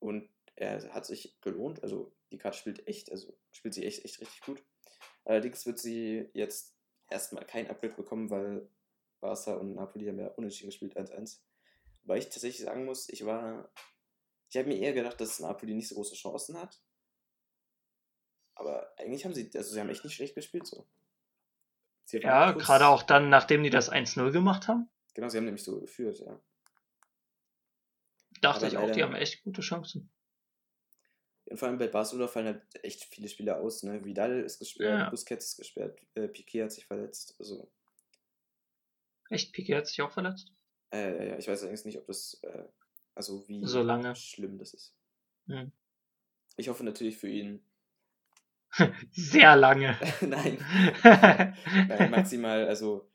[0.00, 1.82] und er hat sich gelohnt.
[1.82, 4.62] Also die Karte spielt echt, also spielt sie echt, echt richtig gut.
[5.24, 6.76] Allerdings wird sie jetzt
[7.10, 8.68] erstmal kein Upgrade bekommen, weil
[9.24, 11.40] Barca und Napoli haben ja unentschieden gespielt 1-1.
[12.02, 13.72] Weil ich tatsächlich sagen muss, ich war.
[14.50, 16.80] Ich habe mir eher gedacht, dass Napoli nicht so große Chancen hat.
[18.54, 20.86] Aber eigentlich haben sie, also sie haben echt nicht schlecht gespielt so.
[22.10, 24.90] Ja, gerade auch dann, nachdem die das 1-0 gemacht haben.
[25.14, 26.38] Genau, sie haben nämlich so geführt, ja.
[28.42, 30.12] Dachte Aber ich auch, die haben echt gute Chancen.
[31.46, 33.82] Und vor allem bei Barcelona fallen halt echt viele Spieler aus.
[33.82, 34.04] Ne?
[34.04, 35.10] Vidal ist gesperrt, ja.
[35.10, 37.34] Busquets ist gesperrt, äh, Piquet hat sich verletzt.
[37.38, 37.72] Also.
[39.30, 39.52] Echt?
[39.52, 40.52] Piquet hat sich auch verletzt?
[40.92, 42.64] Äh, ja, ich weiß allerdings nicht, ob das, äh,
[43.14, 43.84] also wie so
[44.14, 44.94] schlimm das ist.
[45.46, 45.72] Hm.
[46.56, 47.64] Ich hoffe natürlich für ihn.
[49.10, 49.96] Sehr lange.
[50.20, 50.58] Nein.
[51.02, 52.10] Nein.
[52.10, 53.10] Maximal, also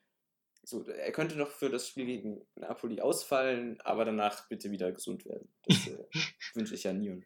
[0.63, 5.25] so, er könnte noch für das Spiel gegen Napoli ausfallen, aber danach bitte wieder gesund
[5.25, 5.51] werden.
[5.63, 6.05] Das äh,
[6.53, 7.25] wünsche ich ja nie und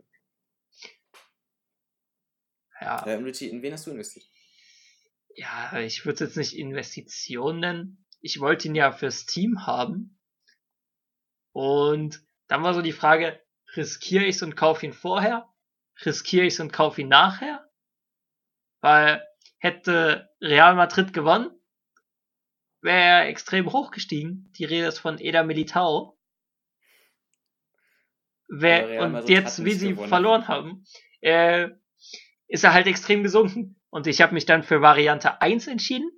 [2.83, 3.05] ja.
[3.07, 4.25] Ähm, Richie, in wen hast du investiert?
[5.35, 8.02] Ja, ich würde es jetzt nicht Investition nennen.
[8.23, 10.17] Ich wollte ihn ja fürs Team haben.
[11.51, 13.39] Und dann war so die Frage,
[13.75, 15.53] riskiere ich es und kaufe ihn vorher?
[16.05, 17.69] Riskiere ich es und kaufe ihn nachher?
[18.79, 21.51] Weil hätte Real Madrid gewonnen,
[22.81, 24.51] wäre er extrem hochgestiegen.
[24.57, 26.17] Die Rede ist von Eda Militao.
[28.47, 30.07] Wer, und jetzt, wie sie gewonnen.
[30.07, 30.85] verloren haben,
[31.19, 31.69] äh,
[32.47, 33.81] ist er halt extrem gesunken.
[33.89, 36.09] Und ich habe mich dann für Variante 1 entschieden,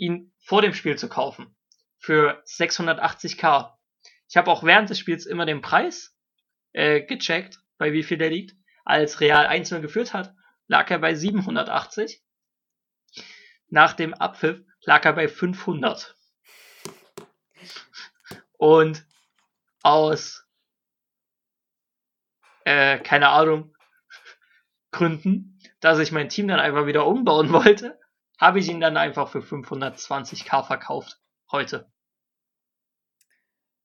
[0.00, 1.54] ihn vor dem Spiel zu kaufen.
[1.98, 3.72] Für 680k.
[4.28, 6.16] Ich habe auch während des Spiels immer den Preis
[6.72, 8.56] äh, gecheckt, bei wie viel der liegt.
[8.84, 10.34] Als Real 1 geführt hat,
[10.66, 12.22] lag er bei 780.
[13.68, 16.16] Nach dem Abpfiff lag er bei 500.
[18.56, 19.04] Und
[19.82, 20.46] aus,
[22.64, 23.76] äh, keine Ahnung,
[24.90, 27.99] Gründen, dass ich mein Team dann einfach wieder umbauen wollte,
[28.40, 31.20] habe ich ihn dann einfach für 520k verkauft.
[31.52, 31.92] Heute.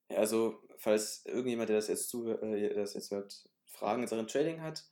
[0.08, 3.34] Ja, also, falls irgendjemand, der das jetzt zuhört, äh, das jetzt hört,
[3.66, 4.84] Fragen in Sachen Trading hat,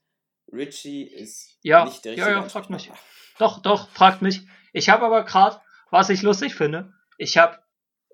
[0.53, 2.31] Richie ist ja, nicht der richtige.
[2.31, 2.91] Ja, ja, fragt mich.
[3.39, 4.47] Doch, doch, fragt mich.
[4.73, 7.59] Ich habe aber gerade, was ich lustig finde, ich habe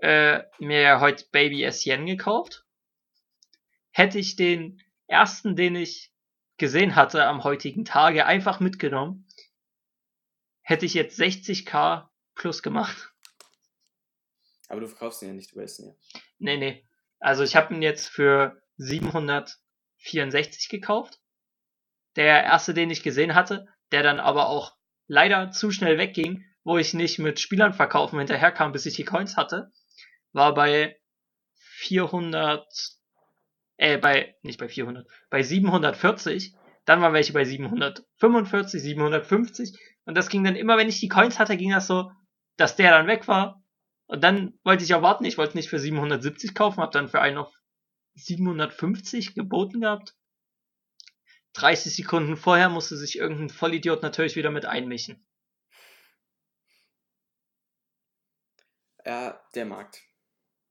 [0.02, 2.64] äh, mir heute Baby Essien gekauft.
[3.90, 6.12] Hätte ich den ersten, den ich
[6.58, 9.26] gesehen hatte am heutigen Tage, einfach mitgenommen,
[10.70, 13.12] hätte ich jetzt 60k plus gemacht.
[14.68, 15.94] Aber du verkaufst ihn ja nicht, du weißt ihn ja.
[16.38, 16.88] Nee, nee.
[17.18, 21.18] Also ich habe ihn jetzt für 764 gekauft.
[22.16, 26.78] Der erste, den ich gesehen hatte, der dann aber auch leider zu schnell wegging, wo
[26.78, 29.72] ich nicht mit Spielern verkaufen hinterherkam, bis ich die Coins hatte,
[30.32, 31.00] war bei
[31.56, 32.64] 400
[33.76, 36.54] äh, bei, nicht bei 400, bei 740,
[36.84, 39.78] dann waren welche bei 745, 750
[40.10, 42.10] und das ging dann immer, wenn ich die Coins hatte, ging das so,
[42.56, 43.62] dass der dann weg war
[44.06, 47.20] und dann wollte ich auch warten, ich wollte nicht für 770 kaufen, habe dann für
[47.20, 47.54] einen auf
[48.14, 50.16] 750 geboten gehabt.
[51.52, 55.24] 30 Sekunden vorher musste sich irgendein Vollidiot natürlich wieder mit einmischen.
[59.06, 60.02] Ja, der Markt.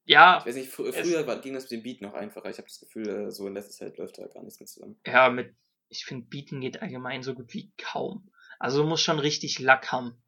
[0.04, 0.40] Ja.
[0.40, 2.50] Ich weiß nicht, fr früher war, ging das mit dem Beat noch einfacher.
[2.50, 5.00] Ich habe das Gefühl, äh, so in letzter Zeit läuft da gar nichts mehr zusammen.
[5.06, 5.56] Ja, mit,
[5.88, 8.30] ich finde, Beaten geht allgemein so gut wie kaum.
[8.60, 10.22] Also du musst schon richtig Lack haben.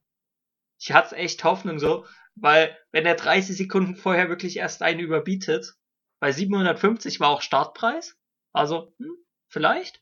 [0.80, 5.76] Ich hatte echt Hoffnung so, weil wenn er 30 Sekunden vorher wirklich erst einen überbietet,
[6.20, 8.18] bei 750 war auch Startpreis,
[8.54, 9.16] also, hm,
[9.48, 10.02] vielleicht?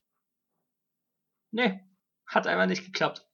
[1.51, 1.79] Nee,
[2.27, 3.25] hat einfach nicht geklappt.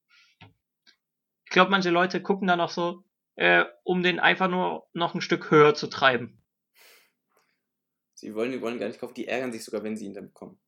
[1.46, 3.04] Ich glaube, manche Leute gucken da noch so,
[3.36, 6.42] äh, um den einfach nur noch ein Stück höher zu treiben.
[8.14, 10.28] Sie wollen, die wollen gar nicht kaufen, die ärgern sich sogar, wenn sie ihn dann
[10.28, 10.60] bekommen.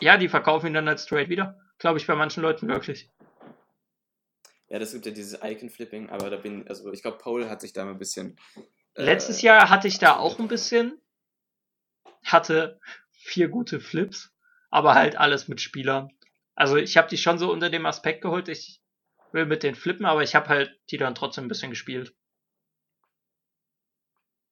[0.00, 1.65] Ja, die verkaufen ihn dann als straight wieder.
[1.78, 3.10] Glaube ich bei manchen Leuten wirklich.
[4.68, 7.72] Ja, das gibt ja dieses Icon-Flipping, aber da bin, also ich glaube, Paul hat sich
[7.72, 8.36] da mal ein bisschen.
[8.94, 11.00] Äh, Letztes Jahr hatte ich da auch ein bisschen.
[12.24, 12.80] Hatte
[13.12, 14.32] vier gute Flips,
[14.70, 16.10] aber halt alles mit Spielern.
[16.56, 18.80] Also ich habe die schon so unter dem Aspekt geholt, ich
[19.32, 22.14] will mit den flippen, aber ich habe halt die dann trotzdem ein bisschen gespielt.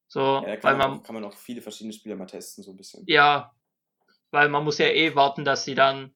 [0.07, 2.77] So, ja, weil man, auch, kann man auch viele verschiedene Spieler mal testen, so ein
[2.77, 3.03] bisschen.
[3.07, 3.53] Ja,
[4.31, 6.15] weil man muss ja eh warten, dass sie dann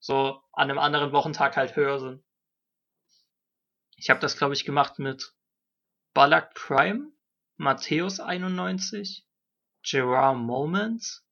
[0.00, 2.24] so an einem anderen Wochentag halt höher sind.
[3.96, 5.34] Ich habe das, glaube ich, gemacht mit
[6.14, 7.12] Ballack Prime,
[7.56, 9.26] Matthäus 91,
[9.82, 11.24] Gerard Moments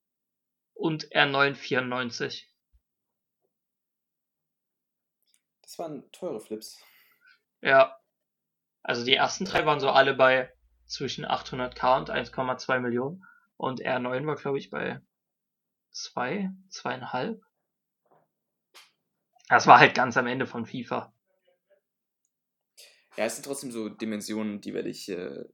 [0.75, 2.49] und R9 94.
[5.63, 6.83] Das waren teure Flips.
[7.61, 7.99] Ja.
[8.83, 10.53] Also die ersten drei waren so alle bei
[10.87, 13.25] zwischen 800k und 1,2 Millionen.
[13.57, 15.01] Und R9 war, glaube ich, bei
[15.91, 17.41] 2, zwei, 2,5.
[19.49, 21.13] Das war halt ganz am Ende von FIFA.
[23.17, 25.45] Ja, es sind trotzdem so Dimensionen, die werde ich äh,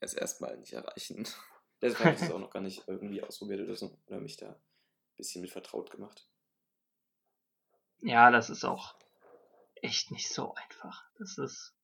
[0.00, 1.26] erst erstmal nicht erreichen.
[1.82, 3.98] Deswegen habe ich das auch noch gar nicht irgendwie ausprobiert oder so.
[4.06, 6.28] Oder mich da ein bisschen mit vertraut gemacht.
[8.00, 8.94] Ja, das ist auch
[9.74, 11.04] echt nicht so einfach.
[11.18, 11.74] Das ist.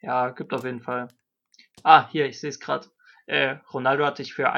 [0.00, 1.08] Ja, gibt auf jeden Fall.
[1.82, 2.88] Ah, hier, ich sehe es gerade.
[3.26, 4.52] Äh, Ronaldo hat dich für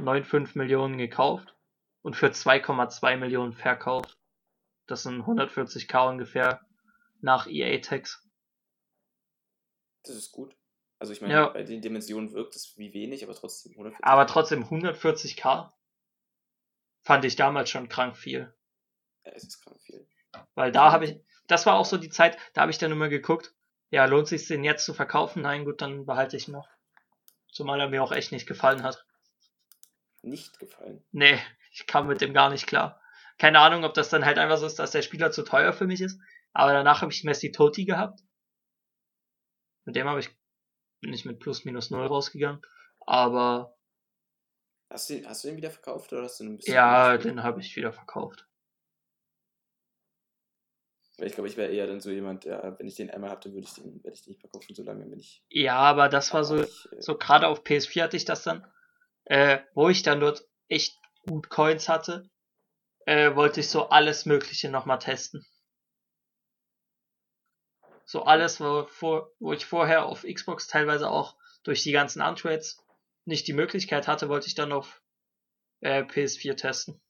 [0.00, 1.54] 1,95 Millionen gekauft
[2.02, 4.18] und für 2,2 Millionen verkauft.
[4.86, 6.60] Das sind 140k ungefähr
[7.20, 8.26] nach EA-Tax.
[10.04, 10.56] Das ist gut.
[10.98, 11.48] Also ich meine, Ja.
[11.48, 14.04] bei den Dimensionen wirkt es wie wenig, aber trotzdem 140.
[14.04, 15.72] Aber trotzdem 140k
[17.02, 18.52] fand ich damals schon krank viel.
[19.24, 20.06] Ja, es ist krank viel.
[20.54, 23.08] Weil da habe ich, das war auch so die Zeit, da habe ich dann immer
[23.08, 23.54] geguckt,
[23.90, 25.42] ja, lohnt sich den jetzt zu verkaufen?
[25.42, 26.68] Nein, gut, dann behalte ich ihn noch.
[27.50, 29.04] Zumal er mir auch echt nicht gefallen hat.
[30.22, 31.02] Nicht gefallen.
[31.12, 31.38] Nee,
[31.72, 33.00] ich kam mit dem gar nicht klar.
[33.38, 35.86] Keine Ahnung, ob das dann halt einfach so ist, dass der Spieler zu teuer für
[35.86, 36.20] mich ist.
[36.52, 38.20] Aber danach habe ich Messi Toti gehabt.
[39.86, 40.30] Mit dem habe ich,
[41.00, 42.60] bin ich mit plus minus null rausgegangen.
[43.06, 43.76] Aber
[44.90, 47.60] Hast du, hast du den wieder verkauft oder hast du ein bisschen ja, den habe
[47.60, 48.46] ich wieder verkauft.
[51.18, 53.52] Ich glaube, ich wäre eher dann so jemand, der, wenn ich den einmal habe, dann
[53.52, 55.44] würde ich den, werde ich den nicht verkaufen, solange bin ich.
[55.48, 58.66] Ja, aber das war so, ich, äh, so gerade auf PS4 hatte ich das dann,
[59.30, 62.28] äh, wo ich dann dort echt gut Coins hatte,
[63.06, 65.46] äh, wollte ich so alles Mögliche nochmal testen.
[68.04, 68.88] So alles, wo,
[69.38, 72.84] wo ich vorher auf Xbox teilweise auch durch die ganzen Untrades
[73.24, 75.00] nicht die Möglichkeit hatte, wollte ich dann auf
[75.78, 77.00] äh, PS4 testen.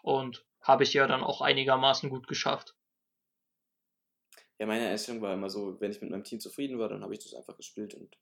[0.00, 2.74] Und habe ich ja dann auch einigermaßen gut geschafft.
[4.58, 7.12] Ja, meine Einstellung war immer so, wenn ich mit meinem Team zufrieden war, dann habe
[7.12, 8.16] ich das einfach gespielt und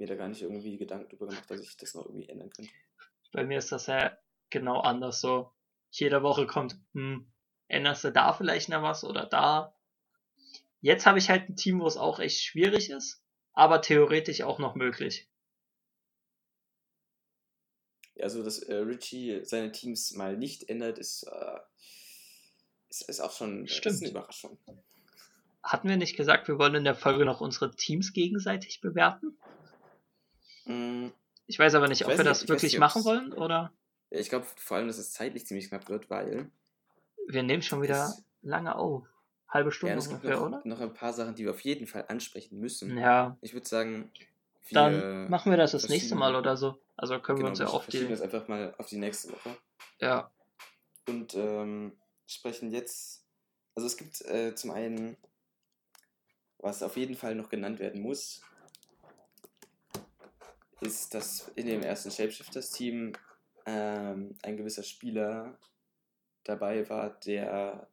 [0.00, 2.72] mir da gar nicht irgendwie Gedanken drüber gemacht, dass ich das noch irgendwie ändern könnte.
[3.32, 4.16] Bei mir ist das ja
[4.48, 5.52] genau anders so.
[5.90, 7.30] Jede Woche kommt, hm,
[7.68, 9.76] änderst du da vielleicht noch was oder da.
[10.80, 14.58] Jetzt habe ich halt ein Team, wo es auch echt schwierig ist, aber theoretisch auch
[14.58, 15.28] noch möglich.
[18.14, 21.58] Ja, also, dass äh, Richie seine Teams mal nicht ändert, ist, äh,
[22.88, 23.96] ist, ist auch schon äh, Stimmt.
[23.96, 24.58] Ist eine Überraschung.
[25.62, 29.36] Hatten wir nicht gesagt, wir wollen in der Folge noch unsere Teams gegenseitig bewerten?
[30.64, 31.08] Mm,
[31.46, 33.72] Ich weiß aber nicht, Ich ob wir das wirklich nicht, machen wollen oder
[34.10, 36.50] Ich glaube vor allem, dass es zeitlich ziemlich knapp wird, weil
[37.28, 39.06] wir nehmen schon wieder lange auf.
[39.48, 40.62] Halbe ja, Stunde gibt ungefähr, noch, oder?
[40.64, 42.96] noch ein paar Sachen, die wir auf jeden Fall ansprechen müssen.
[42.96, 44.10] Ja, Ich würde sagen,
[44.68, 46.78] wir dann machen wir das das nächste Mal oder so.
[46.96, 48.06] Also können wir genau, uns ja wir auf die.
[48.06, 49.56] das einfach mal auf die nächste Woche.
[50.00, 50.30] Ja,
[51.08, 51.92] Und ähm,
[52.28, 53.24] sprechen jetzt,
[53.74, 55.16] also es gibt äh, zum einen,
[56.58, 58.42] was auf jeden Fall noch genannt werden muss,
[60.82, 63.12] ist, dass in dem ersten Shapeshifters-Team
[63.66, 65.58] ähm, ein gewisser Spieler
[66.44, 67.88] dabei war, der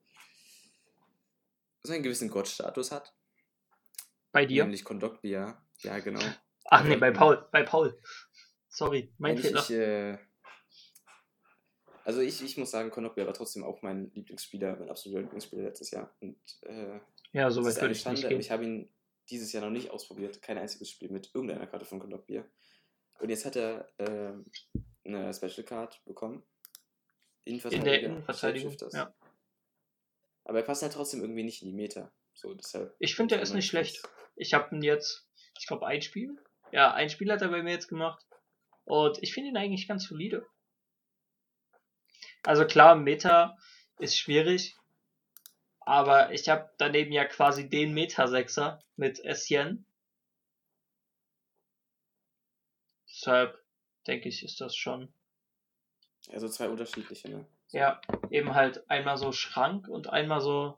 [1.83, 3.13] so einen gewissen Gottstatus hat.
[4.31, 4.63] bei dir.
[4.63, 5.61] Nämlich Kondogbia.
[5.79, 6.21] Ja, genau.
[6.65, 7.97] Ach nee, bei Paul, bei Paul.
[8.67, 9.69] Sorry, mein Fehler.
[9.69, 10.17] äh,
[12.03, 15.91] also ich, ich muss sagen, Kondogbia war trotzdem auch mein Lieblingsspieler, mein absoluter Lieblingsspieler letztes
[15.91, 16.15] Jahr.
[16.19, 16.99] Und äh,
[17.31, 18.39] ja, so weit würde ich nicht Schande, aber gehen.
[18.39, 18.89] ich habe ihn
[19.29, 20.41] dieses Jahr noch nicht ausprobiert.
[20.41, 22.45] Kein einziges Spiel mit irgendeiner Karte von Kondogbia.
[23.19, 24.45] Und jetzt hat er ähm,
[25.05, 26.43] eine Special Card bekommen.
[27.45, 28.75] In der Innenverteidigung.
[28.91, 29.13] Ja.
[30.43, 32.11] Aber er passt halt trotzdem irgendwie nicht in die Meta.
[32.33, 34.01] So, deshalb Ich finde, der ist nicht schlecht.
[34.35, 35.27] Ich habe ihn jetzt,
[35.57, 36.37] ich glaube, ein Spiel.
[36.71, 38.25] Ja, ein Spiel hat er bei mir jetzt gemacht.
[38.83, 40.45] Und ich finde ihn eigentlich ganz solide.
[42.43, 43.57] Also klar, Meta
[43.99, 44.77] ist schwierig.
[45.79, 49.85] Aber ich habe daneben ja quasi den Meta-Sechser mit Essien.
[53.17, 53.59] Deshalb
[54.05, 55.11] denke ich, ist das schon.
[56.29, 57.47] Also zwei unterschiedliche, ne?
[57.71, 57.99] Ja,
[58.29, 60.77] eben halt einmal so Schrank und einmal so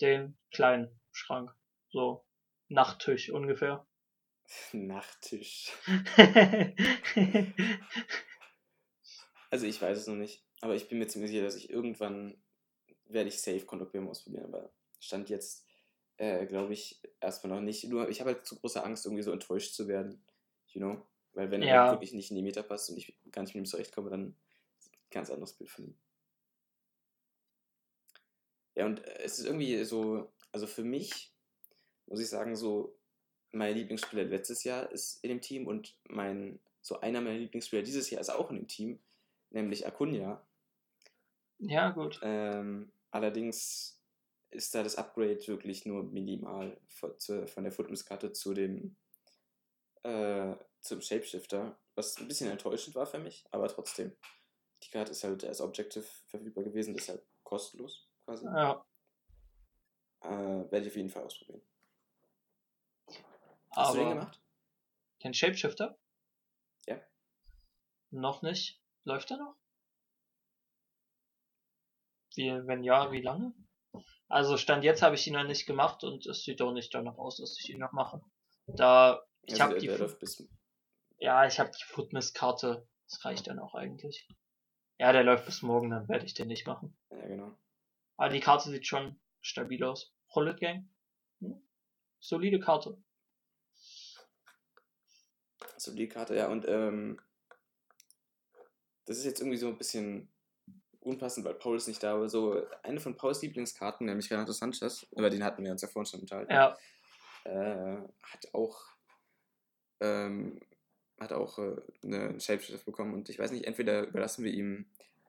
[0.00, 1.54] den kleinen Schrank.
[1.90, 2.24] So
[2.68, 3.86] Nachttisch ungefähr.
[4.72, 5.72] Nachttisch.
[9.50, 12.38] Also ich weiß es noch nicht, aber ich bin mir ziemlich sicher, dass ich irgendwann
[13.06, 15.66] werde ich safe Kondogbia ausprobieren, aber stand jetzt,
[16.18, 17.84] äh, glaube ich, erstmal noch nicht.
[17.84, 20.22] Nur ich habe halt zu große Angst, irgendwie so enttäuscht zu werden,
[20.66, 21.06] you know?
[21.34, 21.82] Weil wenn er Ja.
[21.82, 24.34] halt wirklich nicht in die Meter passt und ich gar nicht mit ihm zurechtkomme, dann
[24.78, 25.98] ist ein ganz anderes Bild von ihm.
[28.74, 31.32] Ja, und äh, es ist irgendwie so, also für mich,
[32.06, 32.96] muss ich sagen, so
[33.52, 38.10] mein Lieblingsspieler letztes Jahr ist in dem Team und mein, so einer meiner Lieblingsspieler dieses
[38.10, 39.00] Jahr ist auch in dem Team,
[39.50, 40.46] nämlich Acuna.
[41.58, 42.20] Ja, gut.
[42.22, 44.00] Ähm, allerdings
[44.50, 48.96] ist da das Upgrade wirklich nur minimal von, zu, von der Footmiss-Karte zu dem
[50.02, 54.16] äh, zum Shapeshifter, was ein bisschen enttäuschend war für mich, aber trotzdem.
[54.84, 58.44] Die Karte ist halt als Objective verfügbar gewesen, deshalb kostenlos quasi.
[58.44, 58.86] Ja.
[60.20, 61.62] Äh, Werde ich auf jeden Fall ausprobieren.
[63.70, 64.40] Hast du den Aber gemacht?
[65.24, 65.98] den Shapeshifter?
[66.86, 67.00] Ja.
[68.10, 68.80] Noch nicht.
[69.04, 69.56] Läuft er noch?
[72.34, 73.52] Wie, wenn ja, wie lange?
[74.28, 77.16] Also Stand jetzt habe ich ihn noch nicht gemacht und es sieht auch nicht danach
[77.16, 78.20] aus, dass ich ihn noch mache.
[78.66, 80.46] Da ich Also habe die der läuft bis.
[81.18, 82.86] Ja, ich habe die Footmiss-Karte.
[83.08, 84.28] Das reicht dann auch eigentlich.
[84.98, 86.96] Ja, der läuft bis morgen, dann werde ich den nicht machen.
[87.10, 87.56] Ja, genau.
[88.16, 90.12] Aber die Karte sieht schon stabil aus.
[90.34, 90.88] Rollet Gang.
[91.40, 91.62] Hm?
[92.20, 93.00] Solide Karte.
[95.76, 97.20] So die Karte, ja, und ähm,
[99.06, 100.32] das ist jetzt irgendwie so ein bisschen
[101.00, 105.06] unpassend, weil Paul ist nicht da, aber so eine von Pauls Lieblingskarten, nämlich Renato Sanchez,
[105.12, 106.76] über den hatten wir uns ja vorhin schon unterhalten, Ja,
[107.44, 108.84] äh, hat auch
[110.00, 110.60] ähm,
[111.18, 114.86] hat auch äh, eine Shapeshift bekommen und ich weiß nicht, entweder überlassen wir ihm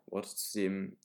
[0.07, 0.97] Worte zu dem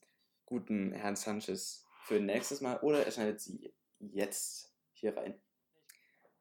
[0.47, 5.41] guten Herrn Sanchez für nächstes Mal oder er schneidet sie jetzt hier rein.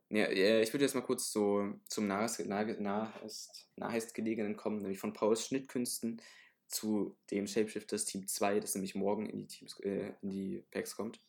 [0.10, 5.00] Ja, ich würde jetzt mal kurz so zum nahest, nahe- nahest, nahest gelegenen kommen, nämlich
[5.00, 6.22] von Pauls Schnittkünsten
[6.68, 10.96] zu dem Shapeshifters Team 2, das nämlich morgen in die Teams, äh, in die Packs
[10.96, 11.20] kommt.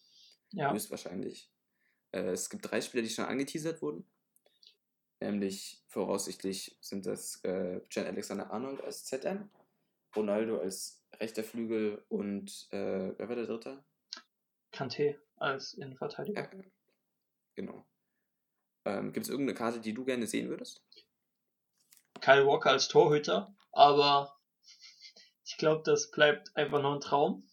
[0.53, 0.73] ja.
[0.73, 1.51] Höchstwahrscheinlich.
[2.13, 4.05] Äh, es gibt drei Spieler, die schon angeteasert wurden.
[5.25, 9.49] Nämlich voraussichtlich sind das äh, Jan Alexander Arnold als ZM,
[10.15, 13.83] Ronaldo als rechter Flügel und äh, wer war der dritte?
[14.71, 16.43] Kanté als Innenverteidiger.
[16.55, 16.63] Ja,
[17.55, 17.87] genau.
[18.85, 20.85] Ähm, Gibt es irgendeine Karte, die du gerne sehen würdest?
[22.21, 24.39] Kyle Walker als Torhüter, aber
[25.47, 27.49] ich glaube, das bleibt einfach nur ein Traum.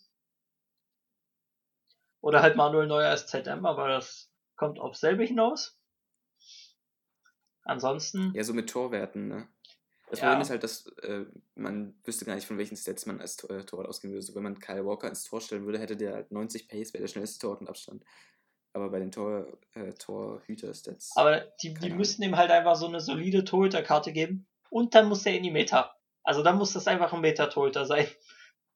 [2.19, 5.80] Oder halt Manuel Neuer als ZM, aber das kommt auf selbe hinaus.
[7.63, 9.47] Ansonsten, Ja, so mit Torwerten, ne?
[10.09, 10.25] Das Ja.
[10.25, 13.51] Problem ist halt, dass äh, man wüsste gar nicht, von welchen Stats man als Tor
[13.51, 14.23] äh, Torwart ausgehen würde.
[14.23, 17.03] So, wenn man Kyle Walker ins Tor stellen würde, hätte der halt 90 Pace, wäre
[17.03, 18.03] der schnellste Torwart und Abstand.
[18.73, 21.11] Aber bei den Tor, äh, Torhüter-Stats.
[21.15, 24.47] aber die, die müssten ihm halt einfach so eine solide Torhüterkarte geben.
[24.69, 25.95] Und dann muss der in die Meta.
[26.23, 28.07] Also dann muss das einfach ein Meta-Torhüter sein.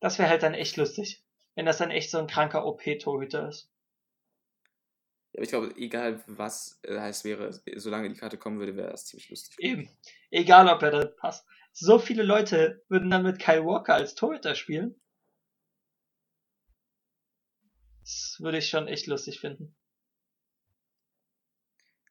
[0.01, 1.23] Das wäre halt dann echt lustig.
[1.55, 3.71] Wenn das dann echt so ein kranker OP-Torhüter ist.
[5.35, 9.05] Aber ich glaube, egal was äh, es wäre, solange die Karte kommen würde, wäre das
[9.05, 9.55] ziemlich lustig.
[9.59, 9.89] Eben.
[10.31, 11.45] Egal, ob er da passt.
[11.73, 14.95] So viele Leute würden dann mit Kyle Walker als Torhüter spielen.
[18.01, 19.75] Das würde ich schon echt lustig finden.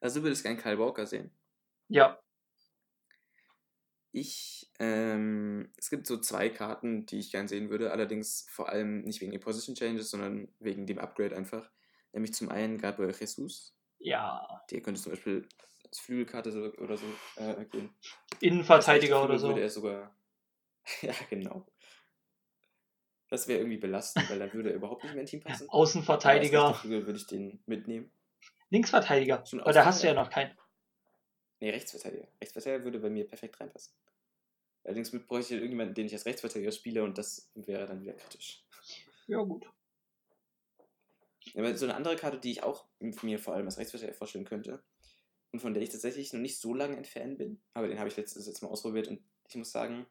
[0.00, 1.30] Also du würdest gerne Kyle Walker sehen.
[1.88, 2.18] Ja,
[4.16, 9.02] Ich, ähm, es gibt so zwei Karten, die ich gern sehen würde, allerdings vor allem
[9.02, 11.68] nicht wegen den Position Changes, sondern wegen dem Upgrade einfach.
[12.14, 14.62] Nämlich zum einen Gabriel Jesus, ja.
[14.70, 15.48] der könnte zum Beispiel
[15.84, 17.06] als Flügelkarte so, oder so
[17.36, 17.92] äh, gehen.
[18.40, 19.48] Innenverteidiger oder so.
[19.48, 20.16] Würde er sogar.
[21.02, 21.66] ja, genau.
[23.28, 25.68] Das wäre irgendwie belastend, weil dann würde er überhaupt nicht mehr in Team passen.
[25.68, 26.74] Außenverteidiger.
[26.74, 28.12] Flügel würde ich den mitnehmen.
[28.70, 29.42] Linksverteidiger.
[29.60, 30.56] Aber da hast du ja noch keinen.
[31.58, 32.28] Nee, Rechtsverteidiger.
[32.40, 33.92] Rechtsverteidiger würde bei mir perfekt reinpassen.
[34.84, 38.62] Allerdings bräuchte ich irgendjemanden, den ich als Rechtsverteidiger spiele und das wäre dann wieder kritisch.
[39.26, 39.66] Ja, gut.
[41.54, 44.82] Aber so eine andere Karte, die ich auch mir vor allem als Rechtsverteidiger vorstellen könnte
[45.52, 48.08] und von der ich tatsächlich noch nicht so lange ein Fan bin, aber den habe
[48.08, 50.06] ich letztes jetzt mal ausprobiert und ich muss sagen,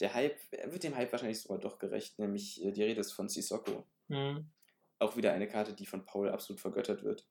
[0.00, 3.28] der Hype, wird dem Hype wahrscheinlich sogar doch gerecht, nämlich äh, die Rede ist von
[3.28, 3.86] Sissoko.
[4.08, 4.50] Hm.
[4.98, 7.26] Auch wieder eine Karte, die von Paul absolut vergöttert wird.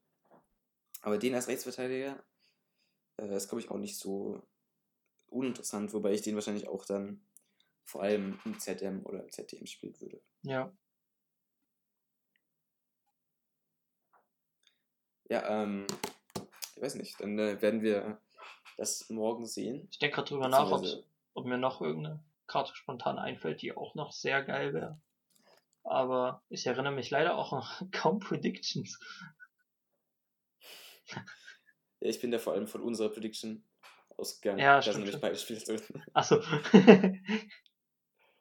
[1.01, 2.23] Aber den als Rechtsverteidiger
[3.17, 4.41] äh, ist, glaube ich, auch nicht so
[5.27, 7.21] uninteressant, wobei ich den wahrscheinlich auch dann
[7.85, 10.21] vor allem im ZM oder im ZDM spielen würde.
[10.43, 10.71] Ja.
[15.29, 15.85] Ja, ähm,
[16.75, 18.19] ich weiß nicht, dann äh, werden wir
[18.77, 19.87] das morgen sehen.
[19.91, 20.85] Ich denke gerade drüber nach, ob,
[21.33, 24.99] ob mir noch irgendeine Karte spontan einfällt, die auch noch sehr geil wäre.
[25.83, 28.99] Aber ich erinnere mich leider auch an kaum Predictions.
[31.05, 31.23] Ja,
[31.99, 33.63] ich bin da vor allem von unserer Prediction
[34.17, 34.59] ausgegangen.
[34.59, 36.03] Ja, stimmt, sind nämlich beide Spiele drin.
[36.13, 36.41] Achso.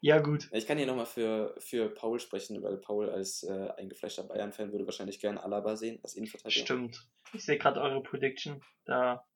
[0.01, 0.49] Ja, gut.
[0.53, 4.87] Ich kann hier nochmal für, für Paul sprechen, weil Paul als äh, eingefleischter Bayern-Fan würde
[4.87, 6.65] wahrscheinlich gerne Alaba sehen, als Innenverteidiger.
[6.65, 7.09] Stimmt.
[7.33, 8.63] Ich sehe gerade eure Prediction.
[8.85, 9.27] Da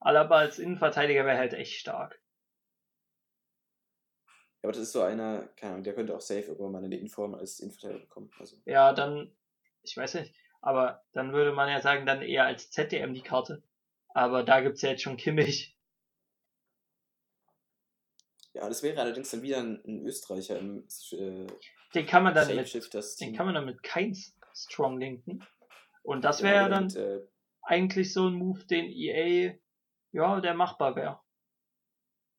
[0.00, 2.20] Alaba als Innenverteidiger wäre halt echt stark.
[4.62, 6.96] Ja, aber das ist so einer, keine Ahnung, der könnte auch safe irgendwann mal eine
[6.96, 8.30] Innenform als Innenverteidiger bekommen.
[8.38, 9.30] Also, Ja, dann,
[9.82, 13.62] ich weiß nicht, aber dann würde man ja sagen, dann eher als ZDM die Karte.
[14.08, 15.75] Aber da gibt's ja jetzt schon Kimmich.
[18.56, 21.46] Ja, das wäre allerdings dann wieder ein, ein Österreicher im äh,
[21.94, 25.46] Den kann man dann mit, den kann man dann mit Keins strong linken.
[26.02, 27.20] Und das Ja, wäre ja oder dann mit, äh,
[27.60, 29.58] eigentlich so ein Move, den EA,
[30.12, 31.20] ja, der machbar wäre.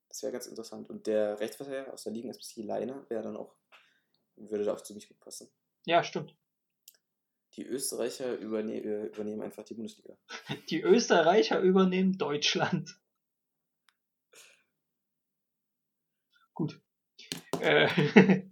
[0.10, 0.90] das wäre ganz interessant.
[0.90, 3.54] Und der Rechtsverteidiger aus der Liga ist die Leine, wäre dann auch,
[4.38, 5.52] würde da auch ziemlich gut passen.
[5.86, 6.36] Ja, stimmt.
[7.54, 10.18] Die Österreicher überne äh, übernehmen einfach die Bundesliga.
[10.70, 13.00] Die Österreicher übernehmen Deutschland.
[16.54, 16.82] Gut.
[17.47, 17.47] Äh,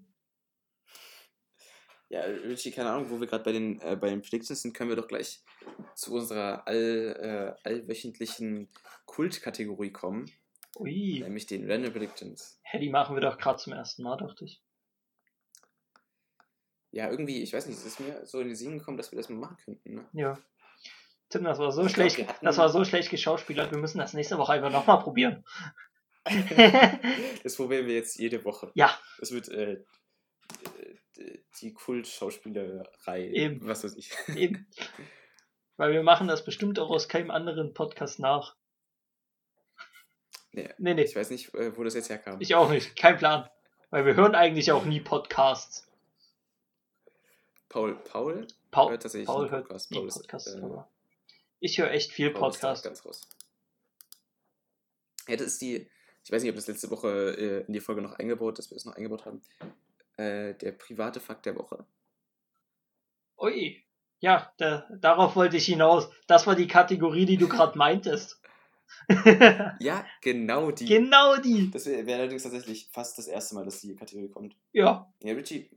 [2.10, 4.90] Ja, Richie, keine Ahnung, wo wir gerade bei den, äh, bei den Predictions sind, können
[4.90, 5.44] wir doch gleich
[5.96, 8.70] zu unserer all, äh, allwöchentlichen
[9.06, 10.32] Kultkategorie kommen,
[10.78, 11.20] ui.
[11.22, 12.60] nämlich den Random Predictions.
[12.64, 14.62] Hä, die machen wir doch gerade zum ersten Mal, dachte ich.
[16.92, 19.18] Ja, irgendwie, ich weiß nicht, es ist mir so in den Sinn gekommen, dass wir
[19.18, 19.96] das mal machen könnten.
[19.96, 20.06] Ne?
[20.14, 20.38] Ja.
[21.30, 22.30] Tim, das war so Ich glaub, schlecht.
[22.30, 23.72] hatten- Das war so schlecht geschauspielert.
[23.72, 25.44] Wir müssen das nächste Woche einfach nochmal probieren.
[27.44, 28.72] das probieren wir jetzt jede Woche.
[28.74, 29.74] ja, Das wird äh,
[31.18, 33.66] äh, die Kultschauspielerei, Eben.
[33.68, 34.12] was weiß ich.
[34.36, 34.68] eben.
[35.78, 38.56] Weil wir machen das bestimmt auch aus keinem anderen Podcast nach.
[40.52, 42.40] Nee, Nee, nee, ich weiß nicht, äh, wo das jetzt herkam.
[42.40, 42.96] ich auch nicht.
[42.96, 43.50] Kein Plan.
[43.90, 45.88] Weil wir hören eigentlich auch nie Podcasts.
[47.70, 49.92] Paul, Paul Paul, hört tatsächlich Paul hört Podcast.
[49.92, 50.62] nie Paul ist, Podcasts, äh,
[51.60, 52.86] ich höre echt viel Paul Podcast.
[52.86, 53.28] ganz raus.
[55.28, 55.90] Ja, das ist die,
[56.26, 58.76] ich weiß nicht, ob das letzte Woche äh, in die Folge noch eingebaut, dass wir
[58.76, 59.44] das noch eingebaut haben.
[60.18, 61.86] Äh, der private Fakt der Woche.
[63.38, 63.84] Ui.
[64.22, 66.10] Ja, da, darauf wollte ich hinaus.
[66.26, 68.42] Das war die Kategorie, die du gerade meintest.
[69.80, 70.86] Ja, genau die.
[70.86, 71.70] genau die.
[71.72, 74.56] das wäre wär allerdings tatsächlich fast das erste Mal, dass die Kategorie kommt.
[74.74, 75.12] Ja.
[75.22, 75.70] Ja, Richie,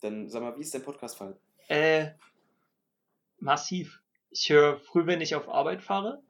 [0.00, 1.36] dann sag mal, wie ist dein Podcast-Fall?
[1.68, 2.12] Äh,
[3.38, 4.00] massiv.
[4.30, 6.22] Ich höre früh, wenn ich auf Arbeit fahre.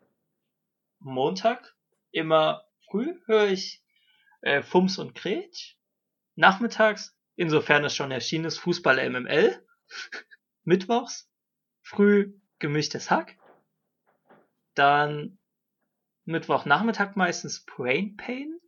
[1.01, 1.75] Montag,
[2.11, 2.65] immer
[2.95, 3.83] früh höre ich
[4.43, 5.75] äh, Fums und Kretsch.
[6.37, 9.67] Nachmittags, insofern es schon erschienen ist, Fußball MML.
[10.63, 11.29] Mittwochs,
[11.83, 13.37] früh gemischtes Hack.
[14.75, 15.41] Dann
[16.25, 18.61] Mittwochnachmittag meistens Brain Pain.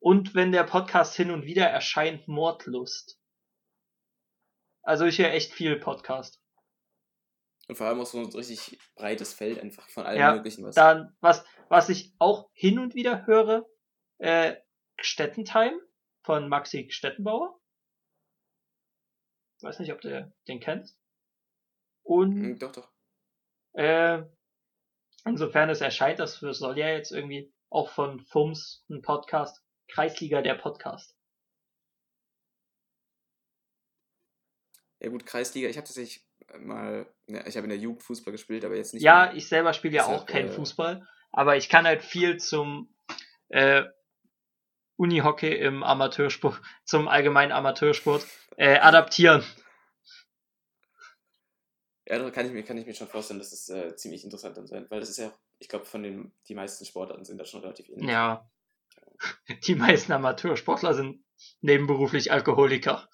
[0.00, 3.16] Und wenn der Podcast hin und wieder erscheint, Mordlust.
[4.82, 6.41] Also ich höre echt viel Podcast.
[7.72, 10.74] Und vor allem auch so ein richtig breites Feld einfach von allem Ja, möglichen, was.
[10.74, 13.66] Dann, was, was ich auch hin und wieder höre,
[14.18, 14.56] äh,
[15.00, 15.80] Stettentime
[16.22, 17.58] von Maxi Stettenbauer.
[19.62, 21.00] Weiß nicht, ob du den kennst.
[22.02, 22.92] Und Hm, doch, doch.
[23.72, 24.22] äh,
[25.24, 30.56] insofern es erscheint, das soll ja jetzt irgendwie auch von FUMS ein Podcast, Kreisliga der
[30.56, 31.16] Podcast.
[35.00, 36.22] Ja gut, Kreisliga, ich habe tatsächlich
[36.60, 39.34] mal, ich habe in der Jugend Fußball gespielt, aber jetzt nicht Ja, mehr.
[39.34, 42.94] ich selber spiele ja auch keinen äh, Fußball, aber ich kann halt viel zum
[43.48, 43.84] äh,
[44.96, 48.26] Unihockey im Amateursport, zum allgemeinen Amateursport
[48.56, 49.44] äh, adaptieren.
[52.06, 54.56] Ja, da kann ich mir, kann ich mir schon vorstellen, dass es äh, ziemlich interessant
[54.56, 57.44] dann sein, weil das ist ja, ich glaube, von den, die meisten Sportarten sind da
[57.44, 58.10] schon relativ ähnlich.
[58.10, 58.48] Ja.
[59.66, 61.24] Die meisten Amateursportler sind
[61.60, 63.08] nebenberuflich Alkoholiker.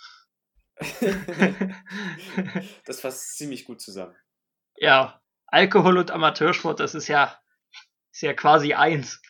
[2.84, 4.14] das fasst ziemlich gut zusammen.
[4.76, 7.40] ja, Alkohol und Amateursport, das ist ja,
[8.12, 9.20] ist ja quasi eins.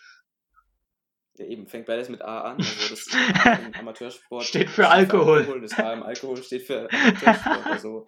[1.34, 2.56] Ja, eben, fängt beides mit A an.
[2.56, 3.06] Also das
[3.44, 5.60] A im Amateursport Steht für Alkohol.
[5.60, 7.66] Das A im Alkohol steht für Amateursport.
[7.66, 8.06] Also,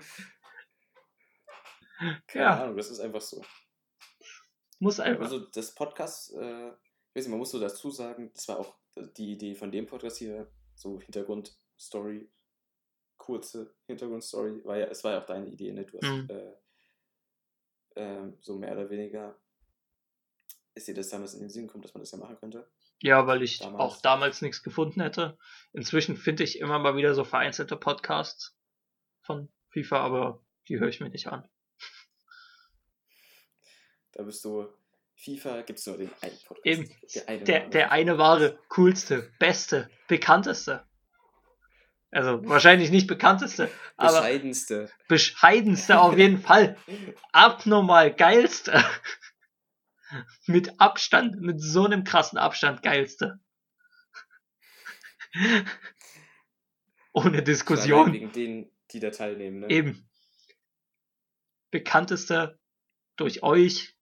[2.26, 2.62] keine Ja.
[2.64, 3.45] Ahnung, das ist einfach so.
[4.80, 5.24] Muss einfach.
[5.24, 8.74] Also das Podcast, äh, ich weiß nicht, man muss so dazu sagen, das war auch
[9.16, 12.28] die Idee von dem Podcast hier, so Hintergrundstory,
[13.20, 15.84] kurze Hintergrundstory, war ja, es war ja auch deine Idee, ne?
[15.84, 16.28] Du hast Mhm.
[16.30, 16.52] äh,
[17.96, 19.38] ähm, so mehr oder weniger
[20.74, 22.66] ist dir das damals in den Sinn gekommen, dass man das ja machen könnte?
[23.02, 23.80] Ja, weil ich Damals.
[23.80, 25.36] auch damals nichts gefunden hätte.
[25.72, 28.56] Inzwischen finde ich immer mal wieder so vereinzelte Podcasts
[29.22, 31.46] von FIFA, aber die höre ich mir nicht an.
[34.12, 34.66] Da bist du
[35.16, 36.66] FIFA, gibt es nur den einen Podcast.
[36.66, 36.90] Eben.
[37.14, 40.86] Der eine, Der, der eine wahre, coolste, beste, bekannteste.
[42.12, 44.90] Also wahrscheinlich nicht bekannteste, aber bescheidenste.
[45.08, 46.76] bescheidenste auf jeden Fall.
[47.32, 48.84] Abnormal geilste.
[50.46, 53.38] Mit Abstand, mit so einem krassen Abstand geilste.
[57.12, 58.12] Ohne Diskussion.
[58.12, 59.61] Wegen denen, die da teilnehmen.
[59.61, 59.70] Ne?
[59.70, 60.11] Eben.
[61.70, 62.58] Bekannteste
[63.14, 63.94] durch euch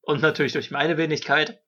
[0.00, 1.62] und natürlich durch meine Wenigkeit.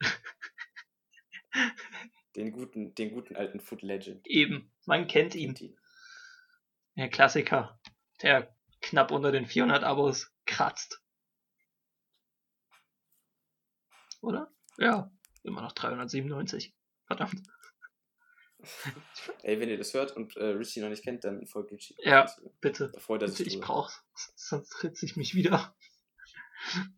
[2.37, 4.27] Den guten, den guten alten Foot Legend.
[4.27, 4.73] Eben.
[4.87, 5.49] Man kennt ihn.
[5.55, 5.79] Kennt ihn.
[6.97, 7.81] Der Klassiker,
[8.23, 11.03] der knapp unter den 400 Abos kratzt.
[14.21, 14.53] oder?
[14.79, 15.11] Ja,
[15.43, 16.75] immer noch 397.
[17.07, 17.43] Verdammt.
[19.43, 21.97] Ey, wenn ihr das hört und äh, Richie noch nicht kennt, dann folgt Richie.
[21.99, 22.91] Ja, bitte.
[22.93, 24.01] Da freut er Bitte, sich ich brauch's.
[24.37, 25.75] Sonst tritt ich mich wieder.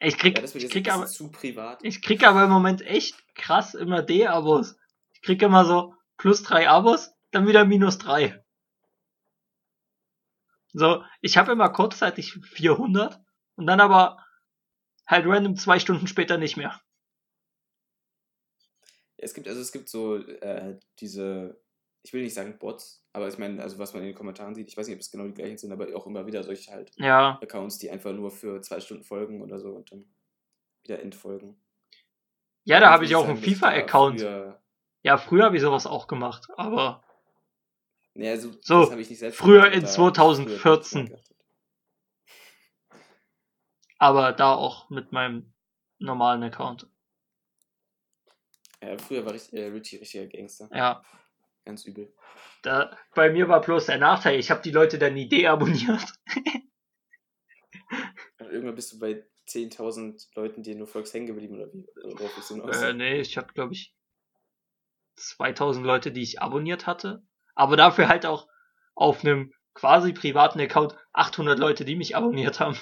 [0.00, 1.82] Ey, Ich krieg, Ja, ich krieg aber, zu privat.
[1.82, 4.76] ich krieg aber im Moment echt krass immer D-Abos.
[5.12, 8.44] Ich krieg immer so plus drei Abos, dann wieder minus drei.
[10.72, 13.20] So, ich habe immer kurzzeitig 400
[13.56, 14.24] und dann aber
[15.06, 16.80] halt random zwei Stunden später nicht mehr.
[19.16, 21.60] Es gibt, also es gibt so äh, diese,
[22.02, 24.68] ich will nicht sagen Bots, aber ich meine, also was man in den Kommentaren sieht,
[24.68, 26.92] ich weiß nicht, ob es genau die gleichen sind, aber auch immer wieder solche halt
[26.96, 30.06] Ja, Accounts, die einfach nur für zwei Stunden folgen oder so und dann
[30.84, 31.60] wieder entfolgen.
[32.64, 34.20] Ja, da habe ich auch einen FIFA-Account.
[34.20, 34.60] Früher,
[35.02, 37.02] Ja, früher habe ich sowas auch gemacht, aber
[38.14, 40.36] nee, also, So, das habe ich nicht selbst früher gemacht, in aber da hab ich
[40.60, 41.06] früher 2014.
[41.06, 41.36] geachtet.
[43.98, 45.52] aber da auch mit meinem
[45.98, 46.86] normalen Account.
[48.82, 50.68] Ja, früher war ich, äh, Richie richtiger Gangster.
[50.72, 51.04] Ja,
[51.66, 52.10] Ganz übel.
[52.62, 56.02] da, bei mir war bloß der Nachteil, ich habe die Leute dann nie deabonniert.
[58.38, 61.86] Irgendwann bist du bei 10.000 Leuten, die nur folgst, hängen geblieben oder wie?
[62.04, 62.82] Oder du hinaus?
[62.82, 63.94] Äh, nee, ich hatte, glaube ich,
[65.16, 67.22] 2000 Leute, die ich abonniert hatte.
[67.54, 68.48] Aber dafür halt auch
[68.94, 72.78] auf einem quasi privaten Account 800 Leute, die mich abonniert haben.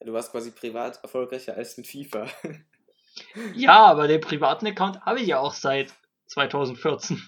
[0.00, 2.26] Du warst quasi privat erfolgreicher als mit FIFA.
[3.54, 5.94] Ja, aber den privaten Account habe ich ja auch seit
[6.26, 7.22] 2014.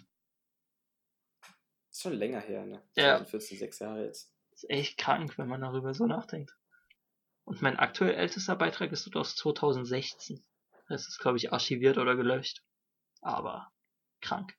[1.90, 2.82] ist schon länger her, ne?
[2.96, 3.18] Ja.
[3.18, 4.35] 2014, sechs Jahre jetzt.
[4.56, 6.56] Ist echt krank, wenn man darüber so nachdenkt.
[7.44, 10.44] Und mein aktuell ältester Beitrag ist aus 2016.
[10.88, 12.62] Das ist, glaube ich, archiviert oder gelöscht.
[13.20, 13.70] Aber
[14.20, 14.56] krank.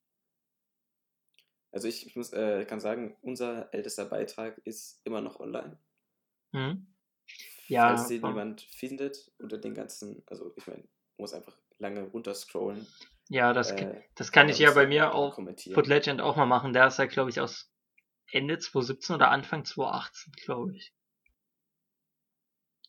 [1.71, 5.77] Also ich, ich muss, äh, kann sagen, unser ältester Beitrag ist immer noch online.
[6.53, 6.87] Hm?
[7.67, 10.87] Ja, Falls den jemand findet unter den ganzen, also ich meine,
[11.17, 12.87] muss einfach lange runterscrollen.
[13.29, 15.35] ja, das, äh, das kann ich ja bei mir auch.
[15.35, 16.71] Foot Legend auch mal machen.
[16.71, 17.69] Der ist ja, glaube ich, aus
[18.31, 20.93] Ende 2017 oder Anfang 2018, glaube ich.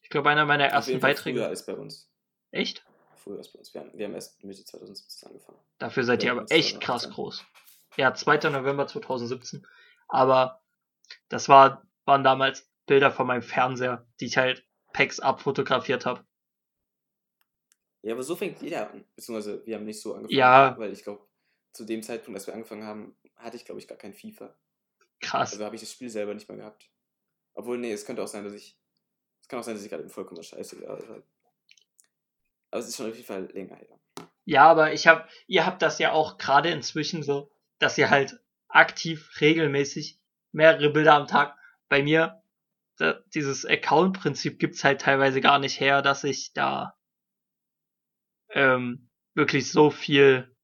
[0.03, 1.41] Ich glaube, einer meiner ersten Beiträge.
[1.41, 2.11] Früher als bei uns.
[2.51, 2.85] Echt?
[3.17, 3.75] Früher als bei uns.
[3.75, 5.59] Wir haben, wir haben erst Mitte 2017 angefangen.
[5.79, 7.15] Dafür seid ihr aber echt krass 18.
[7.15, 7.45] groß.
[7.97, 8.51] Ja, 2.
[8.51, 9.67] November 2017.
[10.09, 10.63] Aber
[11.29, 16.25] das war, waren damals Bilder von meinem Fernseher, die ich halt Packs abfotografiert habe.
[18.03, 19.05] Ja, aber so fängt jeder an.
[19.15, 20.39] Beziehungsweise wir haben nicht so angefangen.
[20.39, 20.79] Ja.
[20.79, 21.27] Weil ich glaube,
[21.73, 24.57] zu dem Zeitpunkt, als wir angefangen haben, hatte ich, glaube ich, gar kein FIFA.
[25.21, 25.53] Krass.
[25.53, 26.89] Also habe ich das Spiel selber nicht mehr gehabt.
[27.55, 28.79] Obwohl, nee, es könnte auch sein, dass ich.
[29.41, 30.99] Es kann auch sein, dass ich gerade vollkommen scheiße war.
[32.71, 33.99] Aber es ist schon auf jeden Fall länger her.
[34.45, 38.41] Ja, aber ich hab, ihr habt das ja auch gerade inzwischen so, dass ihr halt
[38.69, 40.21] aktiv regelmäßig
[40.53, 41.57] mehrere Bilder am Tag
[41.89, 42.43] bei mir
[42.99, 46.97] da, dieses Account-Prinzip gibt's halt teilweise gar nicht her, dass ich da
[48.51, 50.55] ähm, wirklich so viel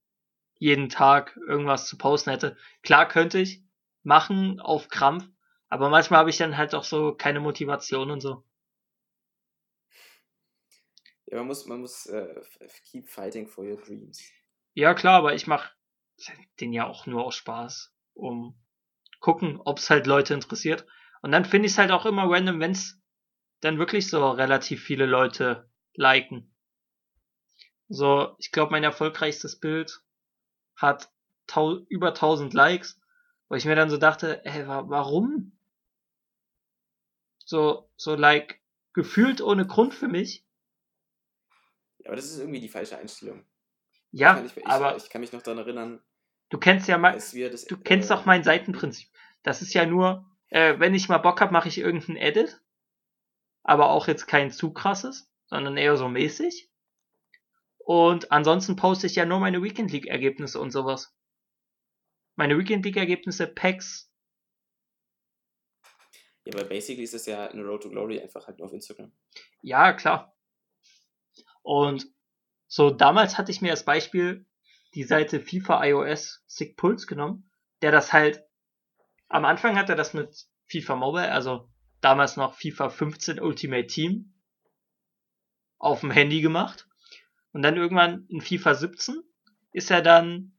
[0.59, 2.57] jeden Tag irgendwas zu posten hätte.
[2.83, 3.64] Klar könnte ich
[4.05, 5.29] machen auf Krampf,
[5.69, 8.45] aber manchmal habe ich dann halt auch so keine Motivation und so.
[11.27, 12.41] Ja, man muss, man muss äh,
[12.91, 14.23] keep fighting for your dreams.
[14.75, 15.71] Ja, klar, aber ich mache
[16.61, 18.55] den ja auch nur aus Spaß, um
[19.21, 20.87] gucken, ob's halt Leute interessiert.
[21.23, 23.01] Und dann finde ich es halt auch immer random, wenn's
[23.61, 26.55] dann wirklich so relativ viele Leute liken.
[27.89, 30.03] So, ich glaube, mein erfolgreichstes Bild
[30.77, 31.11] hat
[31.89, 33.01] über 1000 Likes,
[33.49, 35.53] wo ich mir dann so dachte, ey, wa warum?
[37.45, 38.61] So, so like,
[38.95, 40.45] gefühlt ohne Grund für mich.
[41.99, 43.45] Ja, aber das ist irgendwie die falsche Einstellung.
[44.11, 46.01] Ja, ich, ich, aber ich kann mich noch daran erinnern,
[46.51, 47.33] du kennst ja mal, das.
[47.65, 49.09] Du kennst äh, doch mein Seitenprinzip.
[49.43, 52.61] Das ist ja nur, äh, wenn ich mal Bock hab, mache ich irgendein Edit.
[53.63, 56.71] Aber auch jetzt kein zu krasses, sondern eher so mäßig.
[57.79, 61.15] Und ansonsten poste ich ja nur meine Weekend League Ergebnisse und sowas.
[62.37, 64.11] Meine Weekend League Ergebnisse, Packs.
[66.45, 69.13] Ja, aber basically ist es ja eine Road to Glory einfach halt nur auf Instagram.
[69.63, 70.37] Ja, klar.
[71.63, 72.07] Und
[72.67, 74.47] so damals hatte ich mir als Beispiel
[74.95, 77.51] die Seite FIFA iOS Sick Pulse genommen,
[77.83, 78.45] der das halt
[79.29, 81.69] am Anfang hat er das mit FIFA Mobile, also
[82.01, 84.35] damals noch FIFA 15 Ultimate Team
[85.79, 86.87] auf dem Handy gemacht.
[87.53, 89.23] Und dann irgendwann in FIFA 17
[89.73, 90.54] ist er dann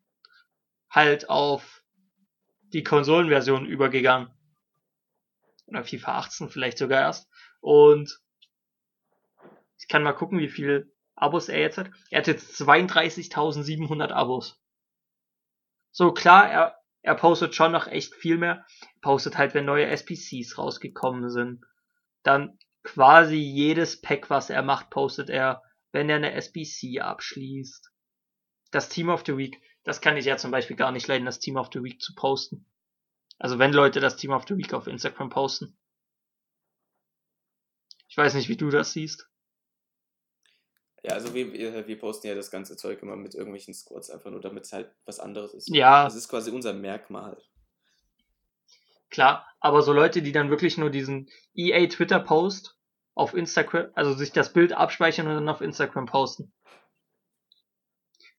[0.89, 1.83] halt auf
[2.73, 4.31] die Konsolenversion übergegangen.
[5.67, 7.29] Oder FIFA 18 vielleicht sogar erst.
[7.59, 8.19] Und
[9.79, 11.89] ich kann mal gucken, wie viele Abos er jetzt hat.
[12.09, 14.61] Er hat jetzt 32.700 Abos.
[15.91, 18.65] So klar, er, er postet schon noch echt viel mehr.
[18.81, 21.63] Er postet halt, wenn neue SPCs rausgekommen sind.
[22.23, 27.91] Dann quasi jedes Pack, was er macht, postet er, wenn er eine SBC abschließt.
[28.71, 31.39] Das Team of the Week, das kann ich ja zum Beispiel gar nicht leiden, das
[31.39, 32.65] Team of the Week zu posten.
[33.37, 35.77] Also wenn Leute das Team of the Week auf Instagram posten.
[38.07, 39.29] Ich weiß nicht, wie du das siehst.
[41.03, 41.53] Ja, also wir,
[41.87, 44.91] wir posten ja das ganze Zeug immer mit irgendwelchen Squads, einfach nur damit es halt
[45.05, 45.69] was anderes ist.
[45.69, 46.05] Ja.
[46.05, 47.37] Das ist quasi unser Merkmal.
[49.11, 52.75] Klar, aber so Leute, die dann wirklich nur diesen EA Twitter Post
[53.13, 56.51] auf Instagram, also sich das Bild abspeichern und dann auf Instagram posten.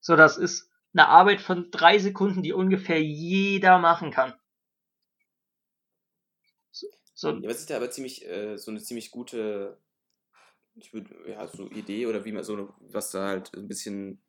[0.01, 4.33] So, das ist eine Arbeit von drei Sekunden, die ungefähr jeder machen kann.
[6.71, 9.77] So, so Ja, was ist da aber ziemlich, äh, so eine ziemlich gute,
[10.75, 14.21] ich würde, ja, so Idee oder wie man so, eine- was da halt ein bisschen,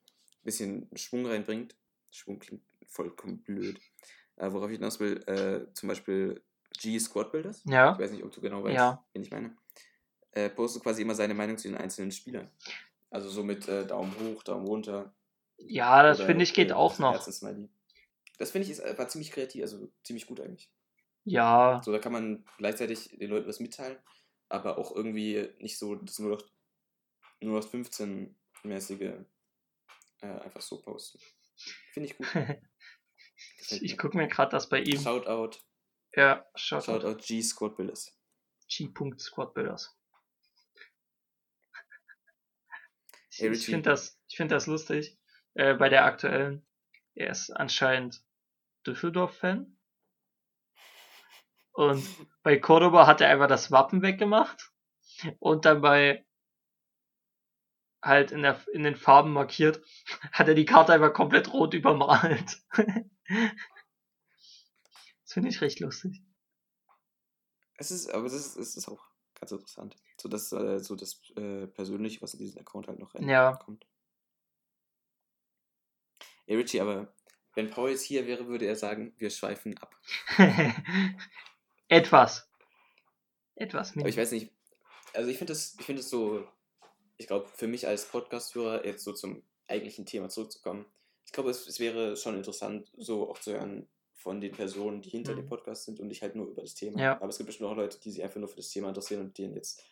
[0.42, 1.76] bisschen Schwung reinbringt.
[2.10, 3.80] Schwung klingt vollkommen blöd.
[4.36, 6.42] Äh, worauf ich hinaus will, äh, zum Beispiel
[6.78, 7.64] G Squad Builders.
[7.66, 9.04] Ich ja, weiß nicht, ob du genau weißt, Ja.
[9.12, 9.56] wen ich meine.
[10.32, 12.50] Äh, postet quasi immer seine Meinung zu den einzelnen Spielern.
[13.10, 15.14] Also so mit äh, Daumen hoch, Daumen runter.
[15.58, 17.24] Ja, das finde ich geht äh, auch noch.
[18.38, 20.70] Das finde ich ist, äh, war ziemlich kreativ, also ziemlich gut eigentlich.
[21.24, 23.98] Ja, So, da kann man gleichzeitig den Leuten was mitteilen,
[24.48, 26.42] aber auch irgendwie nicht so das nur noch,
[27.40, 29.24] nur noch 15-mäßige
[30.20, 31.18] äh, einfach so posten.
[31.92, 32.26] Finde ich gut.
[33.70, 35.00] ich, ich gucke mir gerade das bei ihm.
[35.00, 35.58] Shoutout,
[36.14, 38.14] Ja, schaut Shoutout G Squad Builders.
[38.68, 39.94] G.Squadbuilders.
[43.30, 43.72] Ich, Hey, ich Richie.
[43.72, 45.17] finde das, ich finde das lustig.
[45.58, 46.64] Äh, bei der aktuellen,
[47.16, 48.22] er ist anscheinend
[48.86, 49.76] Düsseldorf-Fan.
[51.72, 52.08] Und
[52.44, 54.70] bei Cordoba hat er einfach das Wappen weggemacht.
[55.40, 56.24] Und dann bei
[58.00, 59.82] halt in, der, in den Farben markiert,
[60.32, 62.62] hat er die Karte einfach komplett rot übermalt.
[62.70, 62.92] das
[65.26, 66.22] finde ich recht lustig.
[67.78, 69.02] Es ist, aber es ist, es ist auch
[69.34, 69.96] ganz interessant.
[70.20, 73.48] So das, äh, so das äh, Persönliche, was in diesen Account halt noch Ja.
[73.50, 73.84] reinkommt.
[76.48, 77.12] Ey, Richie, aber
[77.54, 79.94] wenn Paul jetzt hier wäre, würde er sagen, wir schweifen ab.
[81.88, 82.48] Etwas.
[83.54, 83.96] Etwas.
[83.96, 84.52] Aber ich weiß nicht,
[85.14, 86.46] also ich finde das, ich finde es so,
[87.16, 90.86] ich glaube, für mich als Podcast-Hörer jetzt so zum eigentlichen Thema zurückzukommen,
[91.26, 95.10] ich glaube, es, es wäre schon interessant, so auch zu hören von den Personen, die
[95.10, 95.36] hinter Mhm.
[95.38, 97.00] dem Podcast sind und nicht halt nur über das Thema.
[97.00, 97.12] Ja.
[97.16, 99.36] Aber es gibt bestimmt auch Leute, die sich einfach nur für das Thema interessieren und
[99.38, 99.82] denen jetzt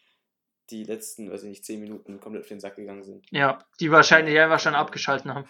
[0.71, 3.27] die letzten, weiß ich nicht, zehn Minuten komplett auf den Sack gegangen sind.
[3.31, 5.49] Ja, die wahrscheinlich einfach schon abgeschalten haben.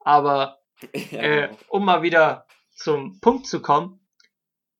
[0.00, 0.60] Aber
[1.10, 1.58] ja, äh, genau.
[1.68, 4.00] um mal wieder zum Punkt zu kommen,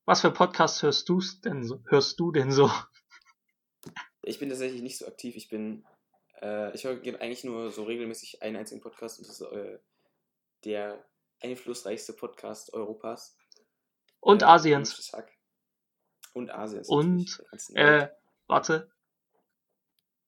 [0.04, 1.82] was für Podcasts hörst du denn so?
[1.88, 2.70] Hörst du denn so?
[4.22, 5.36] Ich bin tatsächlich nicht so aktiv.
[5.36, 5.86] Ich bin,
[6.40, 9.78] äh, ich höre eigentlich nur so regelmäßig einen einzigen Podcast und das ist äh,
[10.64, 11.04] der
[11.40, 13.36] einflussreichste Podcast Europas.
[14.20, 15.12] Und Äh, Asiens.
[16.32, 16.88] Und Asiens.
[16.88, 17.42] Und.
[17.74, 18.08] Äh,
[18.46, 18.90] warte.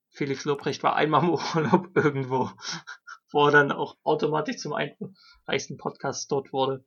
[0.09, 2.51] Felix Lobrecht war einmal im Urlaub irgendwo,
[3.33, 6.85] wo er dann auch automatisch zum einflussreichsten Podcast dort wurde.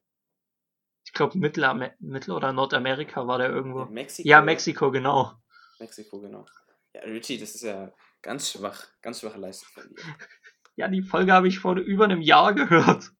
[1.05, 3.85] Ich glaube Mittel, Mittel- oder Nordamerika war der irgendwo.
[3.85, 4.27] Mexiko.
[4.27, 5.33] Ja, Mexiko, genau.
[5.79, 6.45] Mexiko, genau.
[6.93, 7.91] Ja, Richie, das ist ja
[8.21, 9.95] ganz schwach, ganz schwache Leistung von dir.
[10.77, 13.11] Ja, die Folge habe ich vor über einem Jahr gehört.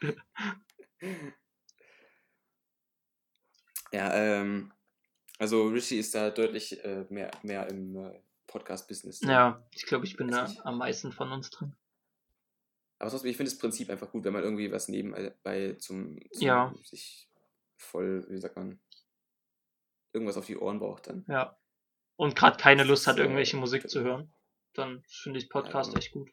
[3.92, 4.72] Ja, ähm,
[5.38, 9.20] also Richie ist da deutlich äh, mehr, mehr im äh, Podcast-Business.
[9.22, 11.74] Ja, ich glaube, ich bin da am meisten von uns drin.
[13.00, 16.46] Aber trotzdem, ich finde das Prinzip einfach gut, wenn man irgendwie was nebenbei zum, zum
[16.46, 16.74] Ja.
[16.84, 17.28] sich
[17.76, 18.78] voll, wie sagt man,
[20.12, 21.24] irgendwas auf die Ohren braucht dann.
[21.26, 21.58] Ja.
[22.16, 24.32] Und gerade keine Lust hat, irgendwelche Musik zu hören.
[24.74, 25.98] Dann finde ich Podcast genau.
[25.98, 26.30] echt gut.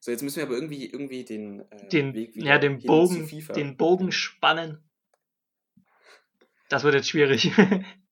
[0.00, 3.28] So, jetzt müssen wir aber irgendwie, irgendwie den, äh, Den, Weg wieder ja, den Bogen,
[3.54, 4.90] den Bogen spannen.
[6.70, 7.52] Das wird jetzt schwierig.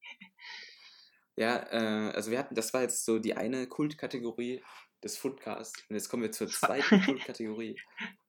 [1.37, 4.63] Ja, äh, also wir hatten, das war jetzt so die eine Kultkategorie
[5.03, 5.83] des Footcasts.
[5.89, 7.81] Und jetzt kommen wir zur zweiten Kultkategorie.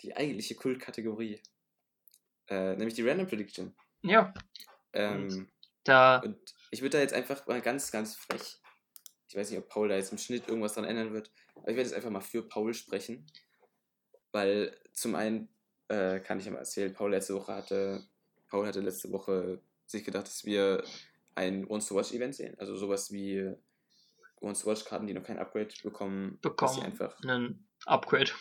[0.01, 1.41] Die eigentliche Kultkategorie.
[2.47, 3.75] Äh, nämlich die Random Prediction.
[4.03, 4.33] ja,
[4.93, 5.49] Ähm,
[5.83, 6.37] da, und
[6.69, 8.57] ich würde da jetzt einfach mal ganz, ganz frech.
[9.27, 11.31] Ich weiß nicht, ob Paul da jetzt im Schnitt irgendwas dran ändern wird.
[11.55, 13.25] Aber ich werde jetzt einfach mal für Paul sprechen.
[14.31, 15.49] Weil zum einen
[15.87, 18.05] äh, kann ich ja mal erzählen, Paul letzte Woche hatte,
[18.47, 20.83] Paul hatte letzte Woche sich gedacht, dass wir
[21.35, 22.55] ein Once-to-Watch-Event sehen.
[22.59, 23.53] Also sowas wie
[24.41, 26.39] Once-to-Watch-Karten, die noch kein Upgrade bekommen.
[26.41, 27.19] dass sie bekommen einfach.
[27.23, 28.31] einen Upgrade.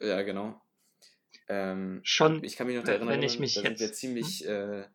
[0.00, 0.60] Ja, genau.
[1.48, 3.92] Ähm, Schon, ich kann mich noch daran wenn erinnern, ich mich da sind jetzt- wir
[3.92, 4.86] ziemlich, äh,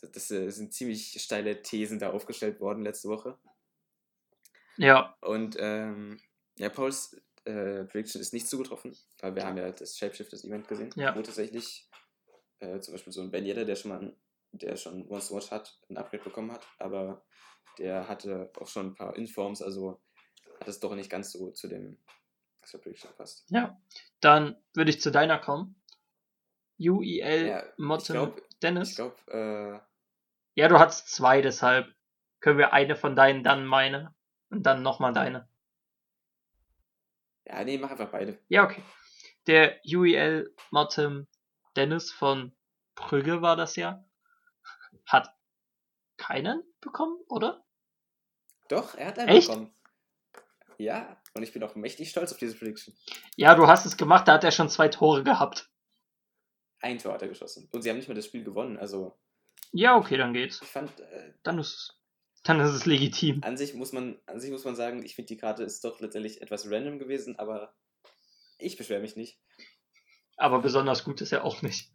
[0.00, 3.38] das äh, sind ziemlich steile Thesen da aufgestellt worden letzte Woche.
[4.76, 6.18] ja, Und ähm,
[6.58, 7.14] ja, Pauls
[7.44, 11.14] äh, Prediction ist nicht zugetroffen, weil wir haben ja das Shapeshifters Event gesehen, Ja.
[11.16, 11.88] wo tatsächlich
[12.60, 14.16] äh, zum Beispiel so ein Ben Yedder, der schon mal ein
[14.54, 17.24] der schon Once Watch hat, ein Upgrade bekommen hat, aber
[17.78, 20.00] der hatte auch schon ein paar Informs, also
[20.60, 21.98] hat es doch nicht ganz so zu dem
[22.64, 23.44] zur Prediction passt.
[23.50, 23.80] Ja,
[24.20, 25.74] dann würde ich zu deiner kommen.
[26.78, 28.90] UEL Ja, ich Motten glaube, Dennis.
[28.90, 29.78] ich glaub, äh,
[30.54, 31.92] Ja, du hattest zwei, deshalb
[32.40, 34.14] können wir eine von deinen, dann meine
[34.50, 35.48] und dann nochmal deine.
[37.46, 38.38] ja, nee, mach einfach beide.
[38.48, 38.82] Ja, okay.
[39.46, 41.26] Der UEL Motten
[41.76, 42.52] Dennis von
[42.94, 44.04] Brügge war das ja.
[45.06, 45.34] Hat
[46.16, 47.61] keinen bekommen, oder?
[48.72, 49.48] Doch, er hat einen Echt?
[49.48, 49.70] bekommen.
[50.78, 52.94] Ja, und ich bin auch mächtig stolz auf diese Prediction.
[53.36, 55.68] Ja, du hast es gemacht, da hat er schon zwei Tore gehabt.
[56.80, 57.68] Ein Tor hat er geschossen.
[57.70, 58.78] Und sie haben nicht mal das Spiel gewonnen.
[58.78, 59.14] Also,
[59.72, 60.60] Ja, okay, dann geht's.
[60.62, 62.00] ich fand, äh, Dann ist,
[62.44, 63.42] dann ist es legitim.
[63.44, 66.00] an sich muss man, an sich muss man sagen, ich finde die Karte ist doch
[66.00, 67.74] letztendlich etwas random gewesen, aber
[68.56, 69.38] ich beschwere mich nicht.
[70.38, 71.92] Aber besonders gut ist er auch nicht.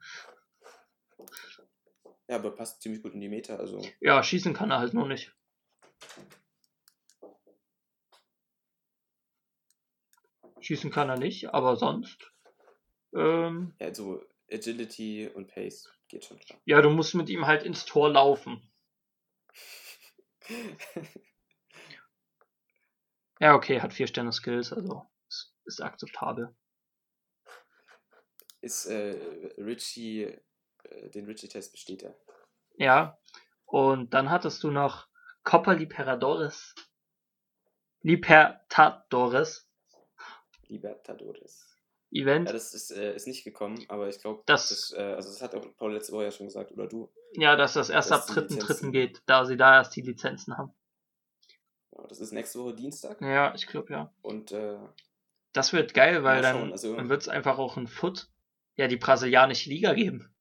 [2.27, 3.55] Ja, aber passt ziemlich gut in die Meta.
[3.55, 5.33] Also, Ja, schießen kann er halt nur nicht.
[10.61, 12.31] Schießen kann er nicht, aber sonst.
[13.13, 16.59] Ähm, ja, so Agility und Pace geht schon klar.
[16.65, 18.61] ja, du musst mit ihm halt ins Tor laufen.
[23.39, 26.55] Ja, okay, hat vier Sterne Skills, also ist, ist akzeptabel.
[28.61, 30.23] ist äh, Richie,
[30.83, 32.15] äh, den Richie-Test besteht er.
[32.77, 33.19] Ja,
[33.65, 35.07] und dann hattest du noch
[35.43, 36.73] Copa Libertadores.
[38.01, 39.66] Libertadores
[40.69, 41.73] Libertadores.
[42.11, 42.47] Event.
[42.47, 45.41] Ja, das ist, äh, ist nicht gekommen, aber ich glaube, Das- das, äh, also das
[45.41, 47.11] hat auch Paul letzte Woche ja schon gesagt, oder du.
[47.33, 48.53] Ja, dass das erst Das ab die 3.3.
[48.61, 48.91] Lizenzen.
[48.93, 50.71] geht, da sie da erst die Lizenzen haben.
[51.91, 54.13] Ja, das ist nächste Woche Dienstag Ja, ich glaube ja.
[54.21, 54.77] und äh,
[55.51, 58.29] Das wird geil, weil dann, also- dann wird es einfach auch ein Foot,
[58.77, 60.33] ja, die brasilianische Liga geben.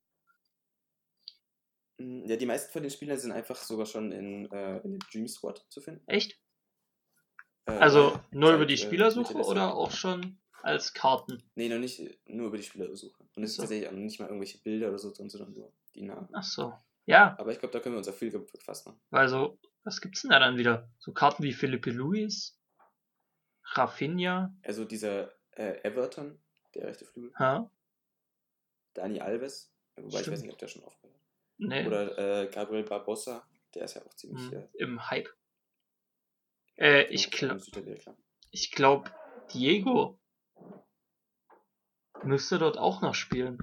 [1.97, 4.99] mh, ja, die meisten von den Spielern sind einfach sogar schon in, äh, in dem
[5.11, 6.07] Dream Squad zu finden.
[6.07, 6.39] Echt?
[7.67, 11.43] Äh, Also nur über die äh, Spielersuche oder auch schon als Karten?
[11.55, 13.23] Nee, noch nicht, nur über die Spielersuche.
[13.35, 13.63] Und es ist So.
[13.63, 16.27] tatsächlich auch nicht mal irgendwelche Bilder oder so drin, sondern nur die Namen.
[16.33, 16.73] Ach so.
[17.05, 18.99] Ja, Aber ich glaube, da können wir uns auf viel gefasst machen.
[19.11, 20.89] weil so, was gibt's denn da dann wieder?
[20.99, 22.59] So Karten wie Felipe Luis,
[23.63, 26.39] Rafinha, Also dieser äh, Everton,
[26.75, 27.61] der rechte Flügel, hä?
[28.93, 30.33] Dani Alves, wobei ich Stimmt.
[30.37, 31.23] weiß nicht, ob der schon aufgehört hat.
[31.59, 34.51] Nee, Oder äh, Gabriel Barbosa, der ist ja auch ziemlich.
[34.51, 35.29] hm, Äh, im Hype.
[36.77, 37.61] Äh, ich glaube,
[38.51, 39.11] ich glaube,
[39.53, 40.19] Diego
[42.23, 43.57] müsste dort auch noch spielen.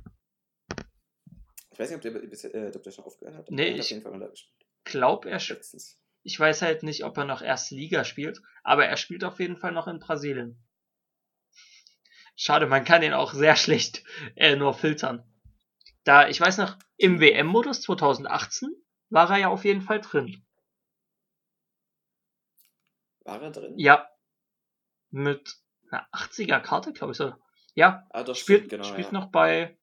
[1.73, 3.51] Ich weiß nicht, ob der, äh, ob der schon aufgehört hat.
[3.51, 4.55] Nee, ich- auf jeden Fall mal da gespielt.
[4.85, 5.99] Glaub er, Letztens.
[6.23, 9.57] ich weiß halt nicht, ob er noch erste Liga spielt, aber er spielt auf jeden
[9.57, 10.63] Fall noch in Brasilien.
[12.37, 14.05] Schade, man kann ihn auch sehr schlecht
[14.37, 15.25] äh, nur filtern.
[16.05, 18.71] Da, ich weiß noch, im WM-Modus 2018
[19.09, 20.44] war er ja auf jeden Fall drin.
[23.25, 23.75] War er drin?
[23.79, 24.09] Ja.
[25.11, 25.57] Mit
[25.91, 27.35] einer 80er Karte, glaube ich so.
[27.75, 28.85] Ja, Ah, doch, spielt, stimmt, genau.
[28.85, 29.13] spielt ja.
[29.13, 29.77] noch bei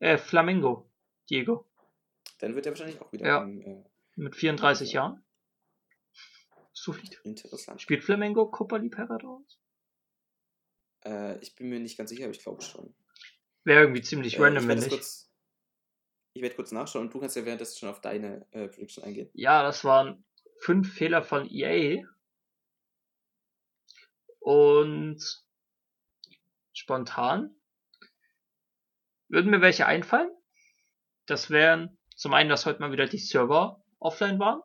[0.00, 0.90] äh, Flamengo,
[1.28, 1.66] Diego.
[2.38, 3.42] Dann wird er wahrscheinlich auch wieder Ja.
[3.42, 3.84] im, äh,
[4.16, 5.24] Mit 34 Jahren.
[6.72, 7.20] Solid.
[7.24, 7.80] interessant.
[7.82, 9.58] Spielt Flamengo Copa Libertadores?
[11.04, 12.94] Äh, ich bin mir nicht ganz sicher, aber ich glaube schon.
[13.64, 14.88] Wäre irgendwie ziemlich Äh, random, wenn nicht.
[14.90, 15.30] kurz,
[16.34, 19.28] ich werde kurz nachschauen und du kannst ja währenddessen schon auf deine äh, Prediction eingehen.
[19.34, 20.24] Ja, das waren
[20.60, 22.02] fünf Fehler von EA.
[24.40, 25.22] Und
[26.72, 27.54] spontan
[29.28, 30.30] würden mir welche einfallen.
[31.26, 34.62] Das wären zum einen, dass heute mal wieder die Server offline waren.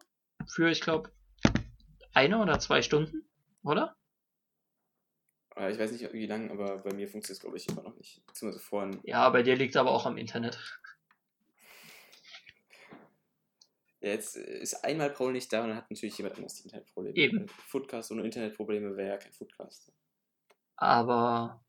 [0.48, 1.12] Für, ich glaube,
[2.14, 3.30] eine oder zwei Stunden,
[3.64, 3.96] oder?
[5.56, 7.96] Äh, ich weiß nicht, wie lange, aber bei mir funktioniert es, glaube ich, immer noch
[7.96, 8.26] nicht.
[8.26, 9.00] Beziehungsweise vorhin.
[9.04, 10.58] Ja, bei dir liegt aber auch am Internet.
[13.95, 17.16] Ja, jetzt ist einmal Paul nicht da und dann hat natürlich jemand anderes die Internetprobleme.
[17.16, 17.48] Eben.
[17.48, 19.92] Foodcast ohne Internetprobleme wäre ja kein Foodcast.
[20.78, 21.64] Aber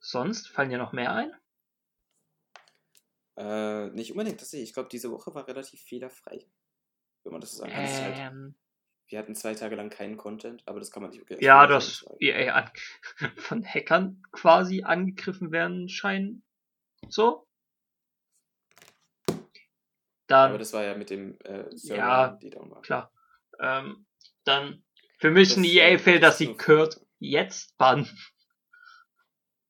[0.00, 1.32] sonst fallen dir noch mehr ein?
[3.36, 4.70] Äh, nicht unbedingt, das sehe ich.
[4.70, 6.46] Ich glaube, diese Woche war relativ fehlerfrei.
[7.22, 7.86] Wenn man das so sagen kann.
[7.86, 8.54] Halt, Ähm,
[9.08, 11.38] wir hatten zwei Tage lang keinen Content, aber das kann man nicht wirklich.
[11.38, 12.04] als ja, dass.
[12.18, 12.70] EA an,
[13.36, 16.42] von Hackern quasi angegriffen werden scheinen.
[17.08, 17.45] So.
[20.26, 22.82] Dann, Aber das war ja mit dem äh, Server, Ja, die down war.
[22.82, 23.12] klar.
[23.60, 24.06] Ähm,
[24.44, 24.84] dann,
[25.18, 28.08] für mich Das, ein EA-Fail, das dass sie Kurt jetzt bannen.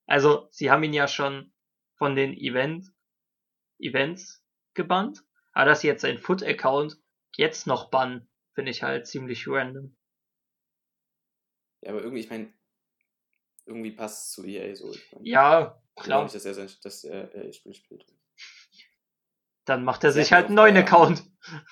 [0.06, 1.52] Also, sie haben ihn ja schon
[1.96, 2.86] von den Event,
[3.78, 4.42] Events
[4.74, 6.96] gebannt, aber dass sie jetzt seinen Foot-Account
[7.36, 9.96] jetzt noch bannen, finde ich halt ziemlich random.
[11.82, 12.52] Ja, aber irgendwie, ich meine,
[13.66, 14.92] irgendwie passt es zu EA so.
[14.92, 16.22] Ich mein, Ja, ich glaube klar.
[16.24, 18.06] nicht, dass er sein dass er, äh, Spiel spielt.
[19.66, 21.22] Dann macht er sich halt einen neuen Account.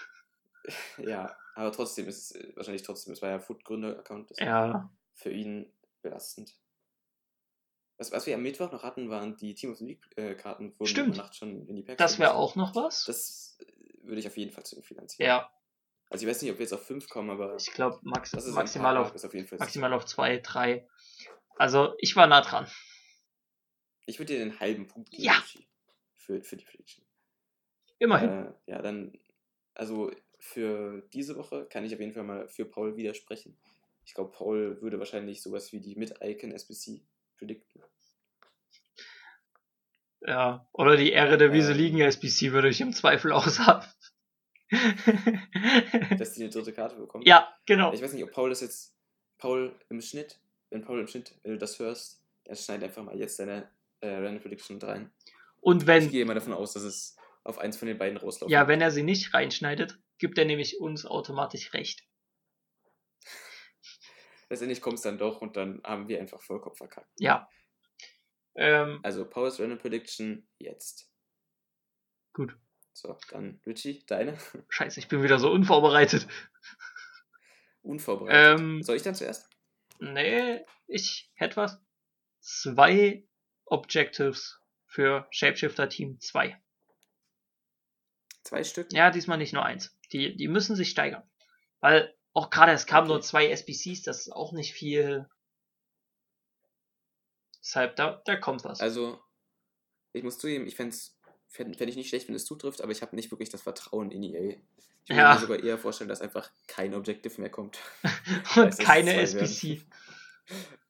[0.97, 4.91] Ja, aber trotzdem ist es wahrscheinlich trotzdem, es war ja Foot-Gründer-Account, das Ja.
[5.13, 5.71] für ihn
[6.01, 6.57] belastend.
[7.99, 11.09] Was, was wir am Mittwoch noch hatten, waren die Team of the League-Karten, wurden Stimmt.
[11.09, 13.05] über Nacht schon in die Packs Das wäre auch noch was.
[13.05, 15.27] Das äh, würde ich auf jeden Fall zu ihm finanzieren.
[15.29, 15.51] Ja,
[16.09, 18.97] Also ich weiß nicht, ob wir jetzt auf 5 kommen, aber ich glaube max maximal
[18.97, 19.13] auf
[19.59, 20.89] maximal auf zwei, drei.
[21.57, 22.67] Also ich war nah dran.
[24.07, 25.35] Ich würde dir den halben Punkt geben, Ja.
[26.17, 27.05] Für, für die Prediction.
[28.05, 28.29] Immerhin.
[28.29, 29.19] Äh, ja, dann,
[29.75, 33.57] also für diese Woche kann ich auf jeden Fall mal für Paul widersprechen.
[34.05, 37.01] Ich glaube, Paul würde wahrscheinlich sowas wie die Mid-Icon SBC
[37.39, 37.83] predikten.
[40.21, 40.69] Ja.
[40.73, 41.79] Oder die Ehre der Wiese Ähm.
[41.79, 43.87] liegen SBC würde ich im Zweifel aushaben.
[46.19, 47.25] dass die eine dritte Karte bekommen.
[47.25, 47.93] ja, genau.
[47.93, 48.95] Ich weiß nicht, ob Paul das jetzt,
[49.39, 50.41] Paul im Schnitt,
[50.71, 53.69] wenn Paul im Schnitt, wenn du das hörst, dann schneid einfach mal jetzt deine
[54.01, 55.11] äh, Random Prediction mit rein.
[55.61, 58.51] Und Ich wenn, gehe mal davon aus, dass es auf eins von den beiden rauslaufen
[58.53, 62.03] ja, wenn er sie nicht reinschneidet, gibt er nämlich uns automatisch recht.
[64.51, 67.11] Letztendlich kommt es dann doch und dann haben wir einfach Vollkopf verkackt.
[67.19, 67.49] Ja.
[68.55, 71.11] Ähm, Also Paul's Random Prediction jetzt.
[72.33, 72.57] gut.
[72.97, 74.39] So, dann Richie, deine.
[74.69, 76.29] Scheiße, ich bin wieder so unvorbereitet.
[77.83, 78.61] Unvorbereitet.
[78.61, 79.51] Ähm, Soll ich dann zuerst?
[79.99, 81.81] Nee, ich hätte was.
[82.41, 83.27] Zwei
[83.65, 86.57] Objectives für Shapeshifter Team 2.
[88.45, 88.93] Zwei Stück?
[88.93, 89.97] Ja, diesmal nicht nur eins.
[90.13, 91.23] Die, die müssen sich steigern.
[91.81, 93.13] Weil auch gerade es kamen Okay.
[93.15, 95.29] nur zwei SBCs, das ist auch nicht viel.
[97.63, 98.81] Deshalb, da, da kommt was.
[98.81, 99.19] Also,
[100.13, 100.95] ich muss zugeben, ich fände
[101.49, 104.11] fänd, fänd ich nicht schlecht, wenn es zutrifft, aber ich habe nicht wirklich das Vertrauen
[104.11, 104.57] in EA.
[105.07, 105.35] Ich würde Ja.
[105.35, 107.79] mir sogar eher vorstellen, dass einfach kein Objective mehr kommt.
[108.57, 109.83] Und keine SBC.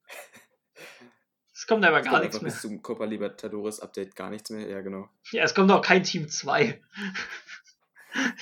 [1.65, 2.53] Es kommt aber gar nichts mehr.
[2.53, 4.69] bis zum Copa Libertadores Update gar nichts mehr.
[4.69, 5.09] Ja, genau.
[5.33, 6.79] Ja, es kommt auch kein Team 2.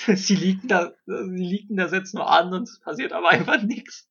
[0.16, 4.09] sie liegen da, sie liegen da jetzt nur an und es passiert aber einfach nichts.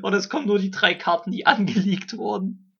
[0.00, 2.74] Und es kommen nur die drei Karten, die angelegt wurden.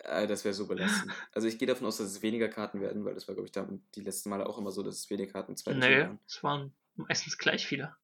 [0.00, 1.12] Äh, das wäre so belastend.
[1.30, 3.52] Also ich gehe davon aus, dass es weniger Karten werden, weil das war, glaube ich,
[3.52, 6.18] da die letzten Male auch immer so, dass es weniger Karten zwei Nee, waren.
[6.26, 7.94] es waren meistens gleich viele.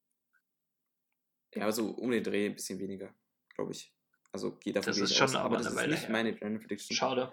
[1.53, 3.13] Ja, aber so um den Dreh ein bisschen weniger,
[3.55, 3.93] glaube ich.
[4.31, 5.35] Also geht davon Das ist schon aus.
[5.35, 6.09] aber das ist nicht her.
[6.11, 6.95] meine Random Prediction.
[6.95, 7.31] Schade.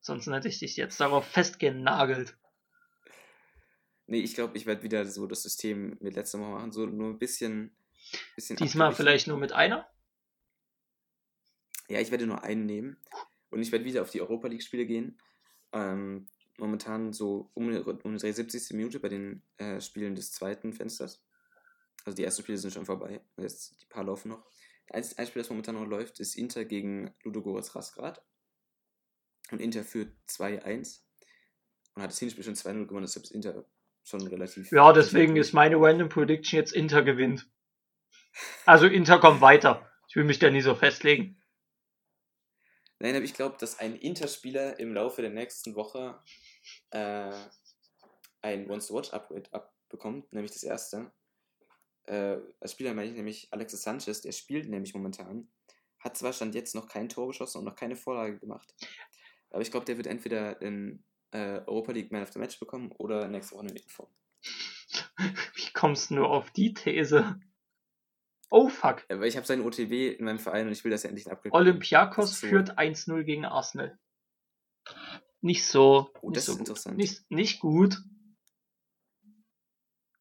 [0.00, 2.36] Sonst hätte ich dich jetzt darauf festgenagelt.
[4.06, 7.08] Nee, ich glaube, ich werde wieder so das System mit letzter Woche machen, so nur
[7.08, 7.74] ein bisschen.
[8.36, 9.04] bisschen Diesmal abgewichen.
[9.06, 9.88] vielleicht nur mit einer.
[11.88, 12.96] Ja, ich werde nur einen nehmen.
[13.50, 15.18] Und ich werde wieder auf die Europa League-Spiele gehen.
[15.72, 18.74] Ähm, momentan so um, um die 70.
[18.76, 21.24] Minute bei den äh, Spielen des zweiten Fensters.
[22.04, 23.20] Also die ersten Spiele sind schon vorbei.
[23.36, 24.44] Jetzt die paar laufen noch.
[24.90, 28.22] Ein, ein Spiel, das momentan noch läuft, ist Inter gegen Ludogorets Rasgrad.
[29.50, 31.00] Und Inter führt 2-1.
[31.94, 33.64] Und hat das Hinspiel schon 2-0 gewonnen, deshalb ist Inter
[34.02, 34.70] schon relativ.
[34.72, 37.48] Ja, deswegen ist meine Random Prediction jetzt Inter gewinnt.
[38.66, 39.90] Also Inter kommt weiter.
[40.08, 41.40] Ich will mich da nie so festlegen.
[42.98, 46.22] Nein, aber ich glaube, dass ein Interspieler im Laufe der nächsten Woche
[46.90, 47.32] äh,
[48.40, 51.12] ein Once-to-Watch-Upgrade abbekommt, nämlich das erste.
[52.06, 55.48] Äh, als Spieler meine ich nämlich Alexis Sanchez, der spielt nämlich momentan.
[55.98, 58.74] Hat zwar Stand jetzt noch kein Tor geschossen und noch keine Vorlage gemacht,
[59.50, 62.92] aber ich glaube, der wird entweder den äh, Europa League Man of the Match bekommen
[62.92, 64.10] oder nächste Woche eine Inform.
[65.54, 67.40] Wie kommst du nur auf die These?
[68.50, 69.04] Oh fuck.
[69.08, 71.54] Weil ich habe seinen OTW in meinem Verein und ich will, dass er endlich bekommt.
[71.54, 73.98] Olympiakos so- führt 1-0 gegen Arsenal.
[75.40, 76.10] Nicht so.
[76.20, 76.68] Oh, nicht das so ist gut.
[76.68, 76.96] interessant.
[76.98, 77.96] Nicht, nicht gut.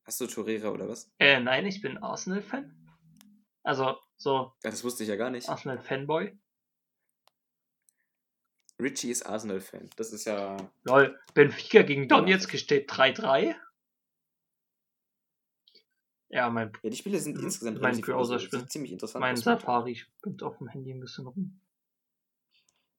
[0.05, 1.09] Hast du Torreira oder was?
[1.19, 2.75] Äh, nein, ich bin Arsenal-Fan.
[3.63, 5.47] Also, so Ja, das wusste ich ja gar nicht.
[5.47, 6.37] Arsenal-Fanboy.
[8.79, 9.89] Richie ist Arsenal-Fan.
[9.95, 10.57] Das ist ja.
[10.83, 11.17] Lol.
[11.33, 12.07] Benfica gegen Ja.
[12.09, 13.55] Donetsk steht 3-3.
[16.29, 17.43] Ja, mein, Ja, die Spiele sind Mhm.
[17.43, 18.71] insgesamt Mein Browser spinnt.
[18.71, 19.37] ziemlich interessant mein.
[19.37, 21.61] Safari spinnt auf dem Handy ein bisschen rum.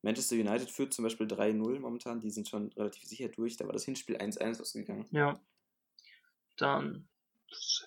[0.03, 2.21] Manchester United führt zum Beispiel 3-0 momentan.
[2.21, 3.57] Die sind schon relativ sicher durch.
[3.57, 5.07] Da war das Hinspiel 1-1 ausgegangen.
[5.11, 5.41] Ja.
[6.57, 7.09] Dann.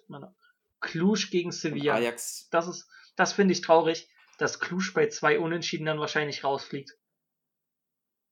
[0.07, 0.35] man?
[0.79, 1.95] Cluj gegen Und Sevilla.
[1.95, 2.49] Ajax.
[2.49, 6.97] Das ist, das finde ich traurig, dass Cluj bei zwei Unentschieden dann wahrscheinlich rausfliegt.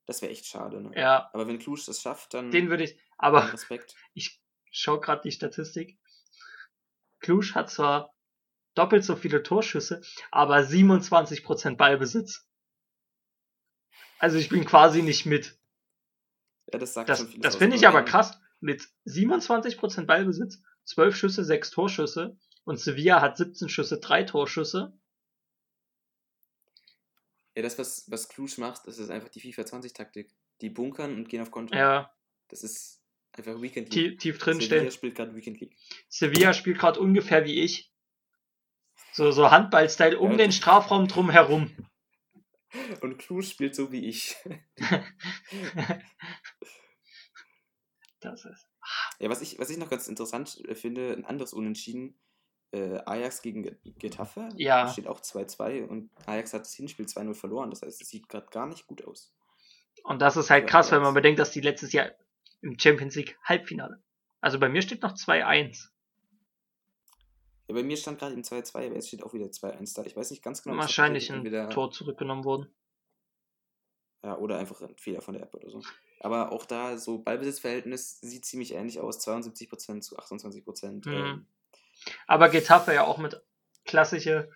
[0.05, 0.81] Das wäre echt schade.
[0.81, 0.91] Ne?
[0.95, 2.99] Ja, Aber wenn Cluj das schafft, dann den würde ich.
[3.17, 3.95] Aber Respekt.
[4.13, 5.97] ich schau gerade die Statistik.
[7.19, 8.13] Cluj hat zwar
[8.75, 12.47] doppelt so viele Torschüsse, aber 27% Ballbesitz.
[14.19, 15.57] Also ich bin quasi nicht mit.
[16.71, 18.39] Ja, das sagt Das, schon viel das finde ich aber krass.
[18.65, 24.97] Mit 27% Ballbesitz, 12 Schüsse, 6 Torschüsse und Sevilla hat 17 Schüsse, 3 Torschüsse.
[27.55, 30.31] Ja, das, was, was Cluj macht, das ist einfach die FIFA 20-Taktik.
[30.61, 31.75] Die bunkern und gehen auf Konto.
[31.75, 32.11] Ja,
[32.47, 33.03] Das ist
[33.33, 34.17] Einfach Weekend League.
[34.17, 34.91] tief, tief drin Sevilla stehen.
[34.91, 35.77] spielt gerade Weekend League.
[36.09, 37.93] Sevilla spielt gerade ungefähr wie ich.
[39.11, 41.69] So, so Handball-Style um Ja, den Strafraum drum herum.
[43.01, 44.35] Und Cruz spielt so wie ich.
[48.31, 48.67] Das ist.
[49.19, 52.17] Ja, was ich, was ich noch ganz interessant äh, finde, ein anderes Unentschieden.
[52.71, 54.49] Äh, Ajax gegen Ge- Getafe.
[54.55, 54.87] Ja.
[54.89, 57.69] Steht auch 2-2 und Ajax hat das Hinspiel 2-0 verloren.
[57.69, 59.33] Das heißt, es sieht gerade gar nicht gut aus.
[60.03, 62.11] Und das ist halt krass, wenn man bedenkt, dass die letztes Jahr
[62.61, 64.01] im Champions League Halbfinale.
[64.41, 65.89] Also bei mir steht noch 2-1.
[67.67, 70.03] Ja, bei mir stand gerade im 2-2, aber jetzt steht auch wieder 2-1 da.
[70.03, 70.77] Ich weiß nicht ganz genau.
[70.77, 72.67] Wahrscheinlich ein Tor zurückgenommen worden.
[74.23, 75.81] Ja, oder einfach ein Fehler von der App oder so.
[76.19, 79.25] Aber auch da, so Ballbesitzverhältnis sieht ziemlich ähnlich aus.
[79.25, 81.07] 72% zu 28%.
[81.07, 81.13] Mhm.
[81.13, 81.47] Ähm,
[82.27, 83.41] Aber Getafe ja auch mit
[83.85, 84.49] klassische.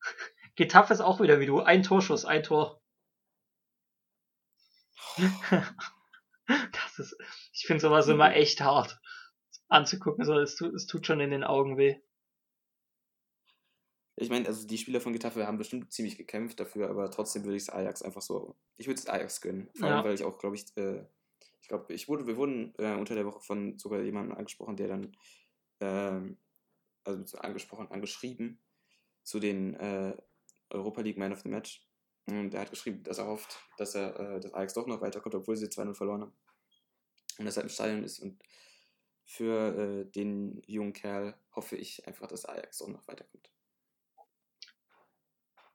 [0.56, 1.60] Getafe ist auch wieder wie du.
[1.60, 2.80] Ein Torschuss, ein Tor.
[6.46, 7.16] Das ist,
[7.52, 9.00] ich finde sowas immer echt hart
[9.68, 10.24] anzugucken.
[10.24, 12.00] So, es, tut, es tut schon in den Augen weh.
[14.16, 17.56] Ich meine, also die Spieler von Getafe haben bestimmt ziemlich gekämpft dafür, aber trotzdem würde
[17.56, 18.56] ich es Ajax einfach so.
[18.76, 19.70] Ich würde es Ajax gönnen.
[19.74, 20.04] Vor allem, Ja.
[20.04, 21.04] weil ich auch, glaube ich, äh,
[21.60, 24.88] ich glaube, ich wurde, wir wurden äh, unter der Woche von sogar jemandem angesprochen, der
[24.88, 25.16] dann,
[25.80, 26.36] ähm,
[27.04, 28.60] also so angesprochen, angeschrieben
[29.22, 30.16] zu den äh,
[30.70, 31.88] Europa League Man of the Match.
[32.26, 35.34] Und er hat geschrieben, dass er hofft, dass er äh, das Ajax doch noch weiterkommt,
[35.34, 36.32] obwohl sie 2-0 verloren haben.
[37.38, 38.18] Und dass er im Stadion ist.
[38.20, 38.42] Und
[39.24, 43.51] für äh, den jungen Kerl hoffe ich einfach, dass Ajax doch noch weiterkommt.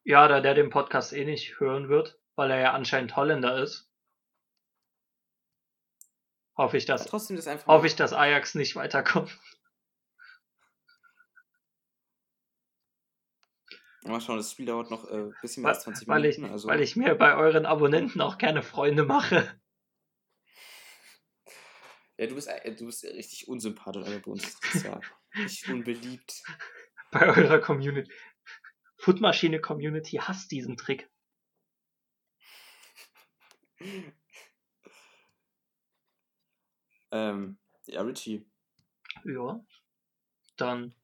[0.08, 3.91] Ja, da der den Podcast eh nicht hören wird, weil er ja anscheinend Holländer ist,
[6.55, 7.68] hoffe ich, dass, trotzdem das einfach.
[7.68, 9.38] hoffe ich, dass Ajax nicht weiterkommt.
[14.03, 16.38] Mal schauen, das Spiel dauert noch ein äh, bisschen mehr Weil, als 20 weil, ich,
[16.38, 16.53] Minuten.
[16.53, 19.60] also, weil ich mir bei euren Abonnenten auch gerne Freunde mache.
[22.18, 25.01] ja, du bist, äh, du bist richtig unsympathisch, aber bei uns ist das ja
[25.36, 26.43] richtig unbeliebt.
[27.12, 28.10] Bei eurer Community.
[28.98, 31.10] Footmaschine Community hasst diesen Trick.
[37.12, 38.45] Ähm, ja, Richie.
[39.24, 39.64] Ja.
[40.58, 40.95] Dann,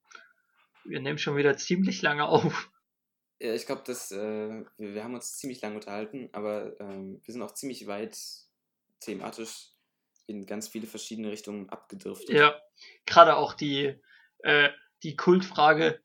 [0.84, 2.72] wir nehmen schon wieder ziemlich lange auf.
[3.40, 7.32] Ja, ich glaube, dass äh, wir, wir haben uns ziemlich lange unterhalten, aber ähm, wir
[7.32, 8.18] sind auch ziemlich weit
[9.00, 9.72] thematisch
[10.28, 12.30] in ganz viele verschiedene Richtungen abgedriftet.
[12.30, 12.60] Ja.
[13.06, 14.00] Gerade auch die,
[14.40, 14.70] äh,
[15.04, 16.02] die Kultfrage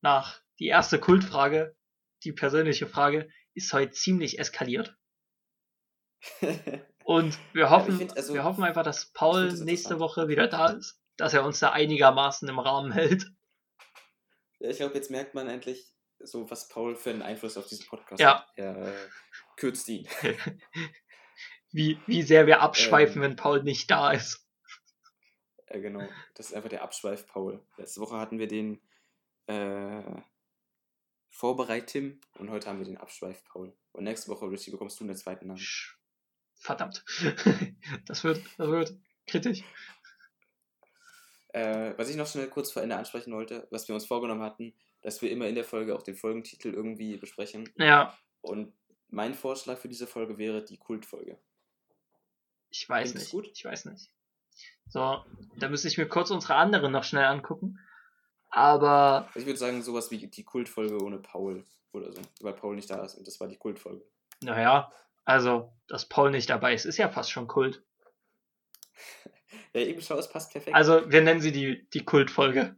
[0.00, 1.76] nach, die erste Kultfrage,
[2.24, 4.96] die persönliche Frage, ist heute ziemlich eskaliert.
[7.04, 9.98] Und wir hoffen, find, also, wir hoffen einfach, dass Paul nächste.
[9.98, 13.24] Woche wieder da ist, dass er uns da einigermaßen im Rahmen hält.
[14.58, 17.86] Ja, ich glaube, jetzt merkt man endlich so, was Paul für einen Einfluss auf diesen
[17.86, 18.40] Podcast Ja.
[18.40, 18.48] hat.
[18.56, 19.08] Er äh,
[19.56, 20.06] kürzt ihn.
[21.70, 23.22] Wie, wie sehr wir abschweifen, Ähm.
[23.22, 24.46] wenn Paul nicht da ist.
[25.68, 26.08] Ja, genau.
[26.34, 27.62] Das ist einfach der Abschweif Paul.
[27.76, 28.80] Letzte Woche hatten wir den
[29.48, 30.02] äh,
[31.30, 33.76] Vorbereit-Tim und heute haben wir den Abschweif Paul.
[33.92, 35.60] Und nächste Woche, Richie, bekommst du einen zweiten Namen.
[36.56, 37.04] Verdammt.
[38.06, 39.62] Das wird, das wird kritisch.
[41.52, 44.74] Äh, was ich noch schnell kurz vor Ende ansprechen wollte, was wir uns vorgenommen hatten,
[45.02, 47.68] dass wir immer in der Folge auch den Folgentitel irgendwie besprechen.
[47.76, 48.72] Ja, Und
[49.08, 51.38] mein Vorschlag für diese Folge wäre die Kultfolge.
[52.70, 53.32] ich weiß Findest nicht.
[53.32, 53.50] gut?
[53.54, 54.10] Ich weiß nicht.
[54.88, 55.24] So,
[55.56, 57.78] da müsste ich mir kurz unsere anderen noch schnell angucken.
[58.50, 62.76] Aber Also ich würde sagen, sowas wie die Kultfolge ohne Paul oder so, weil Paul
[62.76, 64.04] nicht da ist und das war die Kultfolge.
[64.42, 64.90] naja,
[65.24, 67.82] also, dass Paul nicht dabei ist, ist ja fast schon Kult.
[69.74, 70.74] Ja, eben schau, es passt perfekt.
[70.74, 72.74] Also, wir nennen sie die, die Kultfolge.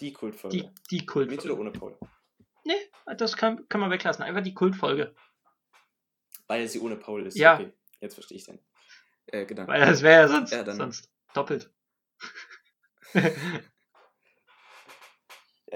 [0.00, 0.56] die Kultfolge.
[0.56, 1.44] Die, die Mit Kultfolge.
[1.52, 1.96] oder ohne Paul?
[2.64, 2.74] Nee,
[3.16, 4.24] das kann, kann man weglassen.
[4.24, 5.14] Einfach die Kultfolge.
[6.48, 7.36] Weil sie ohne Paul ist.
[7.36, 7.54] Ja.
[7.54, 8.58] Okay, jetzt verstehe ich den
[9.26, 9.70] äh, Gedanken.
[9.72, 11.72] Weil das wäre ja sonst, Ja, dann- sonst doppelt.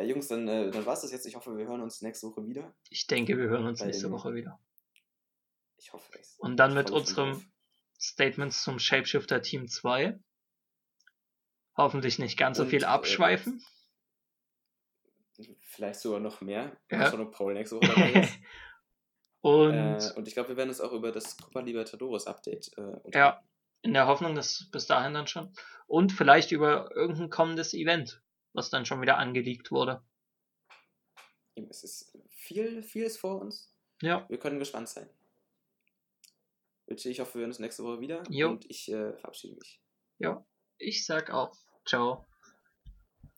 [0.01, 1.27] Ja, Jungs, dann, äh, dann war es das jetzt.
[1.27, 2.75] Ich hoffe, wir hören uns nächste Woche wieder.
[2.89, 4.59] Ich denke, wir hören uns Bei nächste dem- Woche wieder.
[5.77, 6.37] Ich hoffe es.
[6.39, 7.53] Und dann mit schon unserem
[7.99, 10.19] Statements zum Shapeshifter Team 2.
[11.77, 13.59] Hoffentlich nicht ganz so Und, viel äh, abschweifen.
[15.37, 15.47] drauf.
[15.61, 16.77] Vielleicht sogar noch mehr.
[16.91, 17.13] Ja.
[17.13, 18.39] Ob Paul nächste Woche dabei ist.
[19.43, 22.81] Und äh, und ich glaube, wir werden uns auch über das Copa Libertadores Update äh,
[22.83, 23.17] unterhalten.
[23.17, 23.43] ja,
[23.81, 25.51] in der Hoffnung, dass bis dahin dann schon.
[25.87, 28.21] Und vielleicht über irgendein kommendes Event,
[28.53, 30.03] was dann schon wieder angeleakt wurde.
[31.69, 33.73] Es ist viel, vieles vor uns.
[34.03, 35.09] Ja, Wir können gespannt sein.
[36.87, 38.23] Ich hoffe, wir hören uns nächste Woche wieder.
[38.29, 38.49] Jo.
[38.51, 39.81] Und ich äh, verabschiede mich.
[40.19, 40.45] ja.
[40.79, 41.55] Ich sag auch.
[41.87, 42.27] Ciao.